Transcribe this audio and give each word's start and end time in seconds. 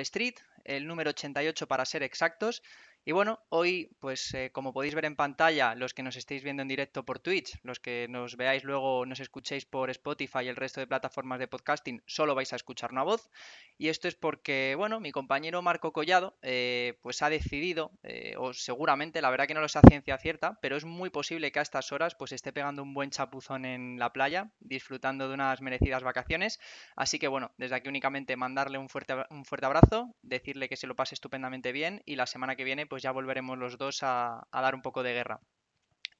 Wall 0.00 0.06
Street, 0.06 0.36
el 0.64 0.86
número 0.86 1.10
88 1.10 1.66
para 1.68 1.84
ser 1.84 2.02
exactos. 2.02 2.62
Y 3.02 3.12
bueno, 3.12 3.40
hoy, 3.48 3.90
pues 3.98 4.34
eh, 4.34 4.50
como 4.52 4.74
podéis 4.74 4.94
ver 4.94 5.06
en 5.06 5.16
pantalla, 5.16 5.74
los 5.74 5.94
que 5.94 6.02
nos 6.02 6.16
estéis 6.16 6.44
viendo 6.44 6.60
en 6.60 6.68
directo 6.68 7.02
por 7.02 7.18
Twitch, 7.18 7.58
los 7.62 7.80
que 7.80 8.06
nos 8.10 8.36
veáis 8.36 8.62
luego, 8.62 9.06
nos 9.06 9.20
escuchéis 9.20 9.64
por 9.64 9.88
Spotify 9.88 10.40
y 10.44 10.48
el 10.48 10.56
resto 10.56 10.80
de 10.80 10.86
plataformas 10.86 11.38
de 11.38 11.48
podcasting, 11.48 12.02
solo 12.04 12.34
vais 12.34 12.52
a 12.52 12.56
escuchar 12.56 12.92
una 12.92 13.02
voz. 13.02 13.30
Y 13.78 13.88
esto 13.88 14.06
es 14.06 14.16
porque, 14.16 14.74
bueno, 14.76 15.00
mi 15.00 15.12
compañero 15.12 15.62
Marco 15.62 15.94
Collado, 15.94 16.36
eh, 16.42 16.98
pues 17.00 17.22
ha 17.22 17.30
decidido, 17.30 17.90
eh, 18.02 18.34
o 18.36 18.52
seguramente, 18.52 19.22
la 19.22 19.30
verdad 19.30 19.46
que 19.46 19.54
no 19.54 19.62
lo 19.62 19.68
sé 19.68 19.78
a 19.78 19.88
ciencia 19.88 20.18
cierta, 20.18 20.58
pero 20.60 20.76
es 20.76 20.84
muy 20.84 21.08
posible 21.08 21.50
que 21.52 21.58
a 21.58 21.62
estas 21.62 21.92
horas 21.92 22.14
pues 22.14 22.32
esté 22.32 22.52
pegando 22.52 22.82
un 22.82 22.92
buen 22.92 23.08
chapuzón 23.08 23.64
en 23.64 23.98
la 23.98 24.12
playa, 24.12 24.50
disfrutando 24.60 25.26
de 25.26 25.34
unas 25.34 25.62
merecidas 25.62 26.02
vacaciones. 26.02 26.60
Así 26.96 27.18
que 27.18 27.28
bueno, 27.28 27.52
desde 27.56 27.76
aquí 27.76 27.88
únicamente 27.88 28.36
mandarle 28.36 28.76
un 28.76 28.90
fuerte, 28.90 29.14
un 29.30 29.46
fuerte 29.46 29.64
abrazo, 29.64 30.14
decirle 30.20 30.68
que 30.68 30.76
se 30.76 30.86
lo 30.86 30.94
pase 30.94 31.14
estupendamente 31.14 31.72
bien 31.72 32.02
y 32.04 32.16
la 32.16 32.26
semana 32.26 32.56
que 32.56 32.64
viene 32.64 32.89
pues 32.90 33.04
ya 33.04 33.12
volveremos 33.12 33.56
los 33.56 33.78
dos 33.78 34.00
a, 34.02 34.46
dar 34.52 34.74
un 34.74 34.82
poco 34.82 35.02
de 35.04 35.14
guerra. 35.14 35.40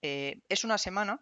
Eh, 0.02 0.40
es 0.48 0.64
una 0.64 0.78
semana 0.78 1.20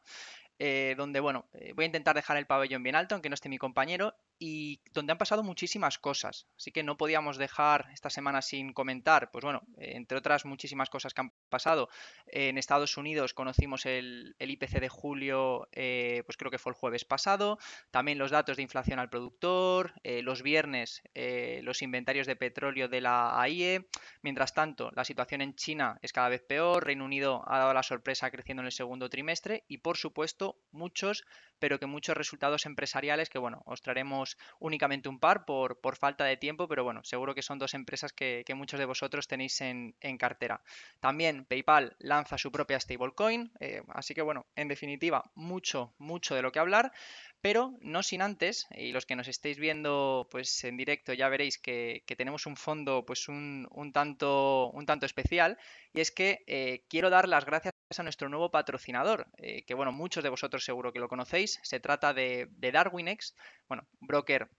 eh, 0.58 0.94
donde, 0.96 1.20
bueno, 1.20 1.48
eh, 1.54 1.72
voy 1.74 1.84
a 1.84 1.86
intentar 1.86 2.14
dejar 2.14 2.36
el 2.36 2.46
pabellón 2.46 2.82
bien 2.82 2.94
alto, 2.94 3.14
aunque 3.14 3.30
no 3.30 3.34
esté 3.34 3.48
mi 3.48 3.56
compañero, 3.56 4.14
y 4.38 4.80
donde 4.92 5.12
han 5.12 5.18
pasado 5.18 5.42
muchísimas 5.42 5.98
cosas. 5.98 6.46
Así 6.56 6.70
que 6.70 6.82
no 6.82 6.96
podíamos 6.96 7.36
dejar 7.36 7.88
esta 7.92 8.10
semana 8.10 8.42
sin 8.42 8.72
comentar, 8.72 9.30
pues 9.30 9.44
bueno, 9.44 9.62
entre 9.76 10.18
otras 10.18 10.44
muchísimas 10.44 10.90
cosas 10.90 11.14
que 11.14 11.20
han 11.20 11.32
pasado. 11.48 11.88
En 12.26 12.58
Estados 12.58 12.96
Unidos 12.96 13.34
conocimos 13.34 13.86
el, 13.86 14.36
IPC 14.38 14.80
de 14.80 14.88
julio, 14.88 15.68
eh, 15.72 16.22
pues 16.26 16.36
creo 16.36 16.50
que 16.50 16.58
fue 16.58 16.70
el 16.70 16.76
jueves 16.76 17.04
pasado. 17.04 17.58
También 17.90 18.18
los 18.18 18.30
datos 18.30 18.56
de 18.56 18.62
inflación 18.62 18.98
al 18.98 19.10
productor, 19.10 19.94
eh, 20.02 20.22
los 20.22 20.42
viernes 20.42 21.02
eh, 21.14 21.60
los 21.62 21.82
inventarios 21.82 22.26
de 22.26 22.36
petróleo 22.36 22.88
de 22.88 23.00
la 23.00 23.40
AIE. 23.40 23.88
Mientras 24.22 24.54
tanto, 24.54 24.90
la 24.94 25.04
situación 25.04 25.40
en 25.40 25.54
China 25.54 25.98
es 26.02 26.12
cada 26.12 26.28
vez 26.28 26.42
peor. 26.42 26.84
Reino 26.84 27.04
Unido 27.04 27.42
ha 27.46 27.58
dado 27.58 27.74
la 27.74 27.82
sorpresa 27.82 28.30
creciendo 28.30 28.62
en 28.62 28.66
el 28.66 28.72
segundo 28.72 29.08
trimestre 29.08 29.64
y 29.68 29.78
por 29.78 29.96
supuesto 29.96 30.58
muchos 30.70 31.24
pero 31.58 31.78
que 31.78 31.86
muchos 31.86 32.16
resultados 32.16 32.66
empresariales 32.66 33.28
que, 33.28 33.38
bueno, 33.38 33.62
os 33.66 33.82
traeremos 33.82 34.27
únicamente 34.58 35.08
un 35.08 35.18
par 35.18 35.44
por, 35.44 35.80
por 35.80 35.96
falta 35.96 36.24
de 36.24 36.36
tiempo, 36.36 36.68
pero 36.68 36.84
bueno, 36.84 37.04
seguro 37.04 37.34
que 37.34 37.42
son 37.42 37.58
dos 37.58 37.74
empresas 37.74 38.12
que, 38.12 38.44
muchos 38.54 38.80
de 38.80 38.86
vosotros 38.86 39.28
tenéis 39.28 39.60
en, 39.60 39.94
cartera. 40.18 40.62
También 41.00 41.44
PayPal 41.44 41.94
lanza 42.00 42.38
su 42.38 42.50
propia 42.50 42.80
stablecoin, 42.80 43.52
eh, 43.60 43.82
así 43.88 44.14
que 44.14 44.22
bueno, 44.22 44.46
en 44.56 44.68
definitiva, 44.68 45.30
mucho, 45.34 45.94
mucho 45.98 46.34
de 46.34 46.42
lo 46.42 46.50
que 46.50 46.58
hablar 46.58 46.92
pero 47.40 47.78
no 47.80 48.02
sin 48.02 48.22
antes, 48.22 48.66
y 48.76 48.92
los 48.92 49.06
que 49.06 49.16
nos 49.16 49.28
estéis 49.28 49.58
viendo 49.58 50.28
pues 50.30 50.64
en 50.64 50.76
directo 50.76 51.12
ya 51.12 51.28
veréis 51.28 51.58
que, 51.58 52.02
tenemos 52.16 52.46
un 52.46 52.56
fondo 52.56 53.04
pues 53.06 53.28
un, 53.28 53.68
tanto, 53.92 54.70
un 54.70 54.86
tanto 54.86 55.06
especial, 55.06 55.56
y 55.92 56.00
es 56.00 56.10
que 56.10 56.42
eh, 56.46 56.84
quiero 56.88 57.10
dar 57.10 57.28
las 57.28 57.44
gracias 57.44 57.74
a 57.96 58.02
nuestro 58.02 58.28
nuevo 58.28 58.50
patrocinador, 58.50 59.28
eh, 59.38 59.64
que 59.64 59.74
bueno, 59.74 59.92
muchos 59.92 60.22
de 60.22 60.28
vosotros 60.28 60.64
seguro 60.64 60.92
que 60.92 60.98
lo 60.98 61.08
conocéis, 61.08 61.58
se 61.62 61.80
trata 61.80 62.12
de, 62.12 62.48
Darwinex, 62.58 63.34
bueno, 63.66 63.86
broker 64.00 64.50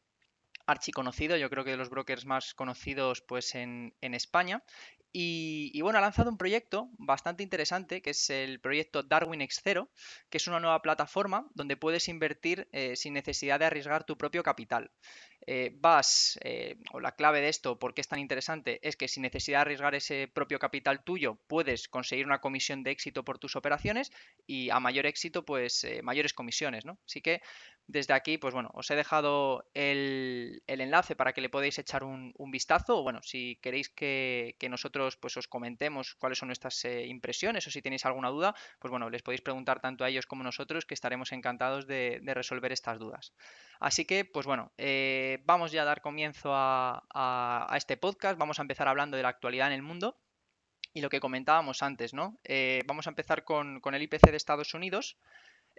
archiconocido, 0.66 1.38
yo 1.38 1.50
creo 1.50 1.64
que 1.64 1.72
de 1.72 1.78
los 1.78 1.90
brokers 1.90 2.26
más 2.26 2.54
conocidos 2.54 3.22
pues 3.22 3.56
en, 3.56 3.94
España. 4.02 4.64
Y, 5.12 5.82
bueno, 5.82 5.98
ha 5.98 6.02
lanzado 6.02 6.30
un 6.30 6.38
proyecto 6.38 6.90
bastante 7.00 7.42
interesante, 7.42 8.04
que 8.04 8.12
es 8.12 8.30
el 8.30 8.60
proyecto 8.60 9.02
Darwin 9.02 9.42
X 9.42 9.62
0 9.64 9.90
que 10.30 10.38
es 10.38 10.48
una 10.48 10.60
nueva 10.60 10.84
plataforma 10.84 11.48
donde 11.56 11.78
puedes 11.78 12.08
invertir 12.08 12.68
eh, 12.72 12.96
sin 12.96 13.14
necesidad 13.14 13.58
de 13.58 13.66
arriesgar 13.66 14.04
tu 14.04 14.18
propio 14.18 14.44
capital. 14.44 14.92
Eh, 15.48 15.72
vas, 15.76 16.40
eh, 16.44 16.78
o 16.92 17.00
la 17.00 17.16
clave 17.16 17.42
de 17.42 17.50
esto, 17.50 17.80
por 17.80 17.94
qué 17.94 18.02
es 18.02 18.08
tan 18.08 18.20
interesante, 18.20 18.80
es 18.88 18.96
que 18.96 19.08
sin 19.08 19.24
necesidad 19.24 19.60
de 19.60 19.62
arriesgar 19.62 19.96
ese 19.96 20.28
propio 20.28 20.60
capital 20.60 21.04
tuyo, 21.04 21.38
puedes 21.48 21.88
conseguir 21.88 22.26
una 22.26 22.40
comisión 22.40 22.84
de 22.84 22.92
éxito 22.92 23.24
por 23.24 23.40
tus 23.40 23.56
operaciones 23.56 24.12
y 24.46 24.70
a 24.70 24.80
mayor 24.80 25.06
éxito, 25.06 25.46
pues 25.46 25.88
mayores 26.04 26.34
comisiones, 26.34 26.86
¿no? 26.86 27.00
Así 27.06 27.22
que 27.22 27.42
desde 27.90 28.14
aquí, 28.14 28.38
pues 28.38 28.54
bueno, 28.54 28.70
os 28.76 28.90
he 28.92 28.96
dejado 28.96 29.66
el, 29.74 30.62
enlace 30.68 31.16
para 31.16 31.34
que 31.34 31.42
le 31.42 31.50
podáis 31.50 31.80
echar 31.80 32.04
un, 32.04 32.34
vistazo. 32.52 33.00
O 33.00 33.04
bueno, 33.04 33.20
si 33.24 33.58
queréis 33.64 33.90
que, 33.90 34.56
nosotros 34.70 35.18
pues 35.18 35.36
os 35.38 35.48
comentemos 35.48 36.14
cuáles 36.14 36.38
son 36.38 36.50
nuestras 36.50 36.86
eh, 36.86 37.08
impresiones 37.08 37.66
o 37.66 37.72
si 37.72 37.82
tenéis 37.82 38.06
alguna 38.06 38.30
duda, 38.30 38.54
pues 38.78 38.92
bueno, 38.92 39.10
les 39.10 39.24
podéis 39.24 39.42
preguntar 39.42 39.82
tanto 39.82 40.04
a 40.04 40.10
ellos 40.10 40.28
como 40.28 40.44
a 40.44 40.46
nosotros, 40.46 40.86
que 40.86 40.94
estaremos 40.94 41.32
encantados 41.32 41.88
de, 41.88 42.22
resolver 42.24 42.72
estas 42.72 43.00
dudas. 43.00 43.34
Así 43.80 44.04
que, 44.04 44.26
pues 44.26 44.46
bueno, 44.46 44.74
eh, 44.78 45.40
vamos 45.46 45.72
ya 45.72 45.84
a 45.84 45.86
dar 45.86 46.02
comienzo 46.02 46.52
a, 46.54 47.74
este 47.76 47.96
podcast. 47.96 48.38
Vamos 48.38 48.60
a 48.60 48.62
empezar 48.62 48.88
hablando 48.88 49.16
de 49.16 49.24
la 49.24 49.30
actualidad 49.30 49.68
en 49.68 49.74
el 49.74 49.82
mundo. 49.82 50.18
Y 50.94 51.02
lo 51.02 51.10
que 51.10 51.20
comentábamos 51.20 51.82
antes, 51.82 52.14
¿no? 52.14 52.40
Eh, 52.44 52.84
vamos 52.88 53.08
a 53.08 53.12
empezar 53.12 53.44
con, 53.44 53.82
el 53.94 54.02
IPC 54.02 54.32
de 54.32 54.38
Estados 54.38 54.74
Unidos. 54.74 55.18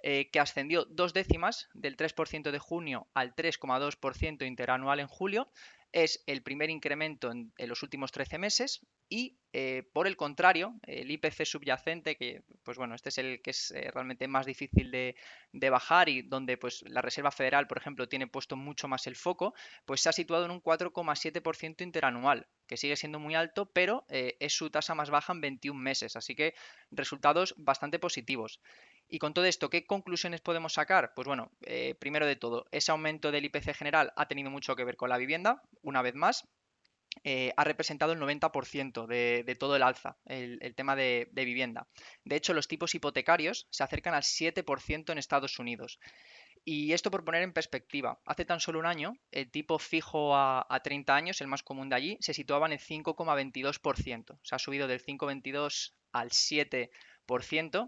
Eh, 0.03 0.31
que 0.31 0.41
ascendió 0.41 0.87
dos 0.87 1.13
décimas 1.13 1.69
del 1.75 1.95
3% 1.95 2.53
de 2.53 2.59
junio 2.59 3.09
al 3.13 3.35
3,2% 3.35 4.47
interanual 4.47 4.99
en 4.99 5.09
julio. 5.09 5.51
Es 5.93 6.23
el 6.27 6.43
primer 6.43 6.71
incremento 6.71 7.31
en, 7.33 7.53
los 7.59 7.83
últimos 7.83 8.13
13 8.13 8.39
meses 8.39 8.87
y, 9.09 9.39
eh, 9.53 9.83
por 9.93 10.07
el 10.07 10.17
contrario, 10.17 10.75
el 10.87 11.11
IPC 11.11 11.45
subyacente, 11.45 12.17
que 12.17 12.45
pues 12.63 12.79
bueno, 12.79 12.95
este 12.95 13.09
es 13.09 13.19
el 13.19 13.43
que 13.43 13.51
es 13.51 13.73
eh, 13.73 13.91
realmente 13.93 14.29
más 14.29 14.47
difícil 14.47 14.91
de, 14.91 15.17
bajar 15.71 16.09
y 16.09 16.23
donde 16.23 16.57
pues 16.57 16.83
la 16.87 17.03
Reserva 17.03 17.33
Federal, 17.33 17.67
por 17.67 17.79
ejemplo, 17.79 18.09
tiene 18.09 18.29
puesto 18.29 18.57
mucho 18.57 18.87
más 18.87 19.07
el 19.09 19.17
foco, 19.17 19.53
pues 19.85 20.01
se 20.01 20.09
ha 20.09 20.13
situado 20.13 20.45
en 20.45 20.53
un 20.53 20.63
4,7% 20.63 21.83
interanual, 21.83 22.47
que 22.69 22.77
sigue 22.77 22.97
siendo 22.97 23.19
muy 23.19 23.35
alto, 23.35 23.67
pero 23.73 24.05
es 24.09 24.53
su 24.53 24.71
tasa 24.71 24.95
más 24.95 25.11
baja 25.11 25.33
en 25.33 25.41
21 25.41 25.81
meses, 25.81 26.15
así 26.15 26.37
que 26.37 26.55
resultados 26.93 27.55
bastante 27.57 27.99
positivos. 27.99 28.61
Y 29.11 29.19
con 29.19 29.35
todo 29.35 29.45
esto, 29.45 29.71
¿qué 29.71 29.87
conclusiones 29.87 30.41
podemos 30.41 30.75
sacar? 30.75 31.13
Pues 31.15 31.27
bueno, 31.27 31.51
eh, 31.63 31.97
primero 31.99 32.27
de 32.27 32.37
todo, 32.37 32.67
ese 32.71 32.93
aumento 32.93 33.33
del 33.33 33.45
IPC 33.45 33.75
general 33.75 34.13
ha 34.15 34.29
tenido 34.29 34.51
mucho 34.51 34.77
que 34.77 34.85
ver 34.85 34.97
con 34.97 35.11
la 35.11 35.19
vivienda, 35.19 35.63
una 35.83 36.01
vez 36.01 36.15
más. 36.15 36.49
Eh, 37.25 37.53
ha 37.57 37.65
representado 37.65 38.13
el 38.13 38.21
90% 38.21 39.07
de, 39.07 39.57
todo 39.59 39.75
el 39.75 39.83
alza, 39.83 40.17
el, 40.27 40.75
tema 40.77 40.95
de, 40.95 41.29
vivienda. 41.35 41.89
De 42.25 42.37
hecho, 42.37 42.55
los 42.55 42.69
tipos 42.69 42.95
hipotecarios 42.95 43.67
se 43.71 43.83
acercan 43.83 44.15
al 44.15 44.23
7% 44.23 45.11
en 45.11 45.19
Estados 45.19 45.59
Unidos. 45.59 45.99
Y 46.65 46.93
esto 46.93 47.11
por 47.11 47.25
poner 47.25 47.43
en 47.43 47.53
perspectiva, 47.53 48.21
hace 48.27 48.45
tan 48.45 48.61
solo 48.61 48.79
un 48.79 48.87
año, 48.87 49.15
el 49.33 49.51
tipo 49.51 49.81
fijo 49.81 50.37
a, 50.37 50.65
a 50.71 50.81
30 50.81 51.17
años, 51.17 51.41
el 51.41 51.49
más 51.49 51.65
común 51.65 51.89
de 51.89 51.97
allí, 51.97 52.17
se 52.21 52.33
situaba 52.33 52.67
en 52.67 52.75
el 52.75 52.79
5,22%. 52.79 54.39
Se 54.45 54.55
ha 54.55 54.59
subido 54.61 54.87
del 54.87 55.05
5,22 55.05 55.95
al 56.13 56.31
7% 56.31 56.91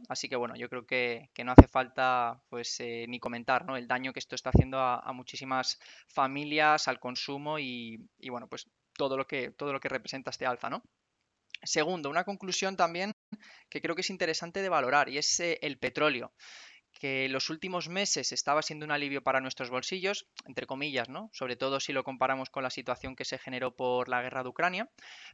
así 0.09 0.29
que 0.29 0.37
bueno, 0.37 0.55
yo 0.57 0.69
creo 0.69 0.87
que, 0.87 1.31
no 1.45 1.53
hace 1.53 1.67
falta 1.67 2.41
pues 2.49 2.79
eh, 2.81 3.07
ni 3.09 3.19
comentar 3.19 3.65
¿no? 3.65 3.77
el 3.77 3.89
daño 3.89 4.13
que 4.13 4.21
esto 4.21 4.35
está 4.35 4.51
haciendo 4.51 4.79
a, 4.79 5.13
muchísimas 5.13 5.79
familias, 6.09 6.89
al 6.89 7.01
consumo 7.01 7.59
y, 7.59 8.09
bueno, 8.29 8.49
pues 8.49 8.69
todo 8.95 9.17
lo 9.17 9.27
que, 9.27 9.51
todo 9.51 9.73
lo 9.73 9.81
que 9.81 9.89
representa 9.89 10.31
este 10.31 10.47
alza, 10.47 10.71
¿no? 10.71 10.83
Segundo, 11.65 12.11
una 12.11 12.25
conclusión 12.25 12.77
también 12.77 13.13
que 13.69 13.81
creo 13.81 13.95
que 13.95 14.01
es 14.03 14.11
interesante 14.11 14.63
de 14.63 14.69
valorar 14.69 15.09
y 15.09 15.19
es 15.19 15.41
eh, 15.41 15.59
el 15.63 15.79
petróleo 15.79 16.33
que 16.93 17.29
los 17.29 17.51
últimos 17.51 17.89
meses 17.89 18.33
estaba 18.33 18.63
siendo 18.63 18.85
un 18.85 18.93
alivio 18.93 19.23
para 19.23 19.41
nuestros 19.41 19.71
bolsillos, 19.71 20.27
entre 20.47 20.67
comillas, 20.67 21.09
¿no? 21.09 21.31
Sobre 21.33 21.57
todo 21.57 21.81
si 21.81 21.93
lo 21.93 22.05
comparamos 22.05 22.51
con 22.51 22.63
la 22.63 22.71
situación 22.71 23.17
que 23.17 23.25
se 23.25 23.39
generó 23.39 23.75
por 23.75 24.09
la 24.09 24.23
guerra 24.23 24.43
de 24.43 24.49
Ucrania, 24.49 24.91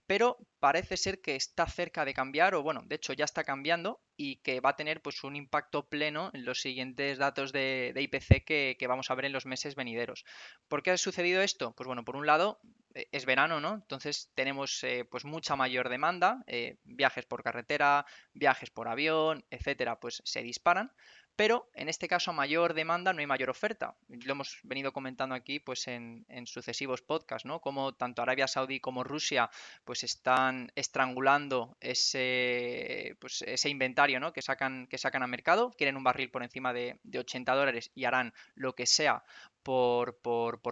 pero 0.07 0.39
parece 0.61 0.97
ser 0.97 1.21
que 1.21 1.37
está 1.37 1.67
cerca 1.67 2.05
de 2.05 2.15
cambiar, 2.15 2.55
o 2.55 2.62
bueno, 2.62 2.82
de 2.87 2.97
hecho 2.97 3.12
ya 3.12 3.25
está 3.25 3.44
cambiando 3.44 4.00
y 4.17 4.37
que 4.37 4.61
va 4.61 4.71
a 4.71 4.77
tener 4.77 5.00
pues 5.00 5.23
un 5.25 5.37
impacto 5.37 5.88
pleno 5.88 6.31
en 6.35 6.44
los 6.44 6.61
siguientes 6.61 7.19
datos 7.19 7.53
de, 7.53 7.93
IPC 7.94 8.44
que, 8.44 8.87
vamos 8.88 9.11
a 9.11 9.15
ver 9.15 9.27
en 9.27 9.32
los 9.32 9.47
meses 9.47 9.75
venideros. 9.75 10.25
¿Por 10.67 10.82
qué 10.82 10.91
ha 10.91 10.99
sucedido 10.99 11.41
esto? 11.43 11.73
Pues 11.77 11.87
bueno, 11.87 12.05
por 12.05 12.17
un 12.17 12.27
lado, 12.27 12.61
eh, 12.94 13.09
es 13.12 13.27
verano, 13.27 13.61
¿no? 13.61 13.75
Entonces 13.75 14.31
tenemos 14.35 14.82
eh, 14.82 15.06
pues 15.09 15.25
mucha 15.25 15.55
mayor 15.55 15.88
demanda, 15.88 16.43
eh, 16.47 16.79
viajes 16.85 17.27
por 17.27 17.43
carretera, 17.43 18.06
viajes 18.32 18.71
por 18.71 18.88
avión, 18.88 19.44
etcétera, 19.50 20.00
pues 20.00 20.21
se 20.25 20.43
disparan 20.43 20.93
pero 21.38 21.70
en 21.75 21.88
este 21.88 22.08
caso 22.08 22.32
a 22.32 22.35
mayor 22.35 22.75
demanda 22.75 23.12
no 23.12 23.20
hay 23.20 23.26
mayor 23.29 23.49
oferta. 23.49 23.94
Lo 24.08 24.32
hemos 24.32 24.58
venido 24.64 24.93
comentando 24.93 25.37
aquí 25.37 25.61
pues 25.61 25.87
en, 25.87 26.26
sucesivos 26.46 27.00
podcasts, 27.00 27.46
¿no? 27.46 27.61
Como 27.61 27.94
tanto 27.94 28.23
Arabia 28.23 28.49
Saudí 28.49 28.81
como 28.81 29.05
Rusia 29.05 29.49
pues 29.85 30.02
están 30.02 30.73
estrangulando 30.75 31.76
ese, 31.81 33.17
pues, 33.20 33.43
ese 33.43 33.69
inventario 33.69 34.19
¿no? 34.19 34.32
que, 34.32 34.43
sacan, 34.43 34.88
que 34.88 34.99
sacan 34.99 35.23
a 35.23 35.29
mercado, 35.29 35.70
quieren 35.79 35.96
un 35.96 36.02
barril 36.02 36.29
por 36.29 36.43
encima 36.43 36.73
de, 36.73 36.99
80 37.17 37.55
dólares 37.55 37.93
y 37.94 38.05
harán 38.05 38.34
lo 38.56 38.75
que 38.75 38.87
sea 38.87 39.23
por, 39.62 40.19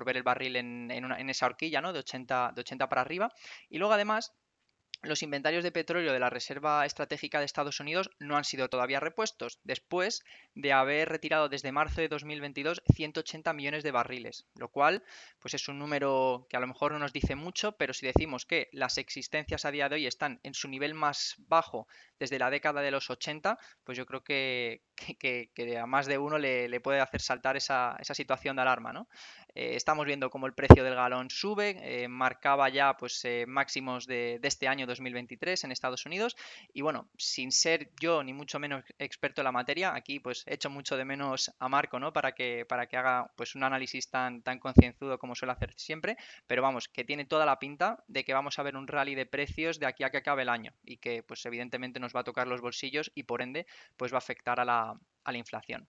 ver 0.04 0.16
el 0.16 0.24
barril 0.24 0.56
en, 0.56 1.30
esa 1.30 1.46
horquilla 1.46 1.80
¿no? 1.80 1.92
de, 1.92 2.00
80, 2.00 2.54
de 2.56 2.60
80 2.62 2.88
para 2.88 3.02
arriba. 3.02 3.32
Y 3.70 3.78
luego 3.78 3.94
además 3.94 4.34
los 5.06 5.22
inventarios 5.22 5.64
de 5.64 5.72
petróleo 5.72 6.12
de 6.12 6.20
la 6.20 6.30
Reserva 6.30 6.84
Estratégica 6.84 7.38
de 7.38 7.44
Estados 7.44 7.80
Unidos 7.80 8.10
no 8.18 8.36
han 8.36 8.44
sido 8.44 8.68
todavía 8.68 9.00
repuestos, 9.00 9.60
después 9.64 10.24
de 10.54 10.72
haber 10.72 11.08
retirado 11.08 11.48
desde 11.48 11.72
marzo 11.72 12.00
de 12.00 12.08
2022 12.08 12.82
180 12.94 13.52
millones 13.52 13.82
de 13.82 13.90
barriles, 13.90 14.46
lo 14.54 14.68
cual 14.68 15.02
pues 15.38 15.54
es 15.54 15.68
un 15.68 15.78
número 15.78 16.46
que 16.48 16.56
a 16.56 16.60
lo 16.60 16.66
mejor 16.66 16.92
no 16.92 16.98
nos 16.98 17.12
dice 17.12 17.36
mucho, 17.36 17.72
pero 17.72 17.92
si 17.92 18.06
decimos 18.06 18.46
que 18.46 18.68
las 18.72 18.98
existencias 18.98 19.64
a 19.64 19.70
día 19.70 19.88
de 19.88 19.96
hoy 19.96 20.06
están 20.06 20.40
en 20.42 20.54
su 20.54 20.68
nivel 20.68 20.94
más 20.94 21.34
bajo 21.38 21.86
desde 22.18 22.38
la 22.38 22.50
década 22.50 22.80
de 22.80 22.90
los 22.90 23.10
80, 23.10 23.58
pues 23.84 23.98
yo 23.98 24.06
creo 24.06 24.22
que, 24.22 24.82
a 25.80 25.86
más 25.86 26.06
de 26.06 26.18
uno 26.18 26.38
le, 26.38 26.80
puede 26.80 27.00
hacer 27.00 27.20
saltar 27.20 27.56
esa, 27.56 27.96
situación 28.02 28.56
de 28.56 28.62
alarma. 28.62 28.92
¿no? 28.92 29.08
Eh, 29.54 29.74
estamos 29.74 30.06
viendo 30.06 30.30
cómo 30.30 30.46
el 30.46 30.54
precio 30.54 30.84
del 30.84 30.94
galón 30.94 31.30
sube, 31.30 31.76
eh, 31.82 32.08
marcaba 32.08 32.68
ya 32.68 32.96
pues, 32.96 33.24
eh, 33.24 33.44
máximos 33.46 34.06
de, 34.06 34.38
de 34.40 34.48
este 34.48 34.68
año 34.68 34.86
2023 34.96 35.64
en 35.64 35.72
Estados 35.72 36.06
Unidos. 36.06 36.36
Y 36.72 36.82
bueno, 36.82 37.08
sin 37.16 37.52
ser 37.52 37.90
yo 38.00 38.22
ni 38.22 38.32
mucho 38.32 38.58
menos 38.58 38.84
experto 38.98 39.40
en 39.40 39.44
la 39.44 39.52
materia, 39.52 39.94
aquí 39.94 40.20
pues 40.20 40.44
echo 40.46 40.70
mucho 40.70 40.96
de 40.96 41.04
menos 41.04 41.52
a 41.58 41.68
Marco, 41.68 41.98
¿no? 41.98 42.12
Para 42.12 42.32
que, 42.32 42.64
para 42.66 42.86
que 42.86 42.96
haga 42.96 43.32
pues 43.36 43.54
un 43.54 43.64
análisis 43.64 44.10
tan, 44.10 44.42
tan 44.42 44.58
concienzudo 44.58 45.18
como 45.18 45.34
suele 45.34 45.52
hacer 45.52 45.72
siempre. 45.76 46.16
Pero 46.46 46.62
vamos, 46.62 46.88
que 46.88 47.04
tiene 47.04 47.24
toda 47.24 47.46
la 47.46 47.58
pinta 47.58 48.04
de 48.08 48.24
que 48.24 48.34
vamos 48.34 48.58
a 48.58 48.62
ver 48.62 48.76
un 48.76 48.86
rally 48.86 49.14
de 49.14 49.26
precios 49.26 49.78
de 49.78 49.86
aquí 49.86 50.04
a 50.04 50.10
que 50.10 50.18
acabe 50.18 50.42
el 50.42 50.48
año. 50.48 50.72
Y 50.84 50.98
que 50.98 51.22
pues 51.22 51.44
evidentemente 51.46 52.00
nos 52.00 52.14
va 52.14 52.20
a 52.20 52.24
tocar 52.24 52.46
los 52.46 52.60
bolsillos 52.60 53.10
y 53.14 53.24
por 53.24 53.42
ende 53.42 53.66
pues 53.96 54.12
va 54.12 54.16
a 54.16 54.18
afectar 54.18 54.60
a 54.60 54.64
la, 54.64 54.98
a 55.24 55.32
la 55.32 55.38
inflación. 55.38 55.88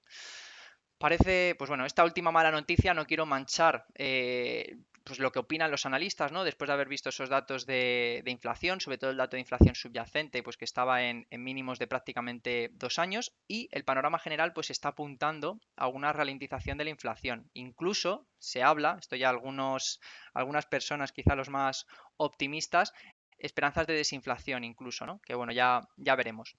Parece, 0.98 1.54
pues 1.57 1.69
bueno, 1.69 1.86
esta 1.86 2.04
última 2.04 2.31
mala 2.31 2.51
noticia 2.51 2.94
no 2.94 3.06
quiero 3.06 3.27
manchar 3.27 3.86
eh, 3.94 4.77
pues 5.07 5.19
lo 5.19 5.31
que 5.31 5.39
opinan 5.39 5.71
los 5.71 5.86
analistas, 5.86 6.31
¿no? 6.31 6.44
Después 6.44 6.68
de 6.68 6.74
haber 6.74 6.89
visto 6.89 7.09
esos 7.09 7.30
datos 7.30 7.65
de, 7.65 8.21
inflación, 8.25 8.81
sobre 8.81 8.98
todo 8.98 9.12
el 9.12 9.18
dato 9.18 9.38
de 9.38 9.42
inflación 9.42 9.74
subyacente, 9.74 10.44
pues 10.44 10.57
que 10.57 10.65
estaba 10.65 11.04
en, 11.04 11.25
mínimos 11.31 11.80
de 11.80 11.88
prácticamente 11.88 12.69
dos 12.74 13.00
años, 13.00 13.33
y 13.48 13.69
el 13.71 13.83
panorama 13.83 14.19
general 14.19 14.54
pues 14.54 14.69
está 14.69 14.89
apuntando 14.89 15.59
a 15.75 15.88
una 15.88 16.13
ralentización 16.13 16.77
de 16.77 16.83
la 16.83 16.89
inflación. 16.89 17.50
Incluso 17.54 18.27
se 18.38 18.63
habla, 18.63 18.98
esto 19.00 19.15
ya 19.15 19.30
algunos, 19.30 20.00
algunas 20.33 20.65
personas, 20.65 21.12
quizá 21.12 21.36
los 21.36 21.50
más 21.50 21.86
optimistas, 22.18 22.94
esperanzas 23.38 23.88
de 23.88 23.94
desinflación 23.94 24.63
incluso, 24.63 25.06
¿no? 25.06 25.21
Que 25.21 25.36
bueno, 25.36 25.54
ya, 25.54 25.88
ya 25.95 26.15
veremos. 26.15 26.57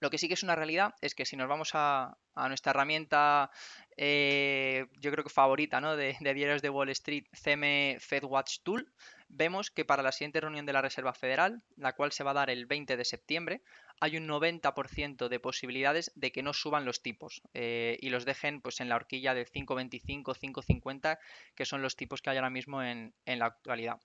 Lo 0.00 0.10
que 0.10 0.18
sí 0.18 0.28
que 0.28 0.34
es 0.34 0.42
una 0.42 0.54
realidad 0.54 0.94
es 1.00 1.14
que 1.14 1.24
si 1.24 1.36
nos 1.36 1.48
vamos 1.48 1.70
a, 1.74 2.16
nuestra 2.48 2.70
herramienta, 2.70 3.50
eh, 3.96 4.86
yo 5.00 5.10
creo 5.10 5.24
que 5.24 5.30
favorita 5.30 5.80
¿no? 5.80 5.96
de, 5.96 6.16
de, 6.20 6.34
diarios 6.34 6.62
de 6.62 6.70
Wall 6.70 6.90
Street, 6.90 7.24
CM 7.32 7.96
FedWatch 7.98 8.60
Tool, 8.62 8.92
vemos 9.28 9.70
que 9.70 9.84
para 9.84 10.02
la 10.02 10.12
siguiente 10.12 10.40
reunión 10.40 10.66
de 10.66 10.72
la 10.72 10.82
Reserva 10.82 11.12
Federal, 11.12 11.62
la 11.76 11.94
cual 11.94 12.12
se 12.12 12.24
va 12.24 12.30
a 12.30 12.34
dar 12.34 12.50
el 12.50 12.66
20 12.66 12.96
de 12.96 13.04
septiembre, 13.04 13.62
hay 14.00 14.16
un 14.16 14.26
90% 14.26 15.28
de 15.28 15.40
posibilidades 15.40 16.12
de 16.14 16.32
que 16.32 16.42
no 16.42 16.52
suban 16.52 16.84
los 16.84 17.02
tipos 17.02 17.42
eh, 17.54 17.98
y 18.00 18.10
los 18.10 18.24
dejen 18.24 18.60
pues, 18.60 18.80
en 18.80 18.88
la 18.88 18.96
horquilla 18.96 19.34
de 19.34 19.46
5,25, 19.46 20.34
5,50, 20.34 21.18
que 21.54 21.64
son 21.64 21.82
los 21.82 21.96
tipos 21.96 22.22
que 22.22 22.30
hay 22.30 22.36
ahora 22.36 22.50
mismo 22.50 22.82
en, 22.82 23.14
la 23.26 23.46
actualidad. 23.46 24.00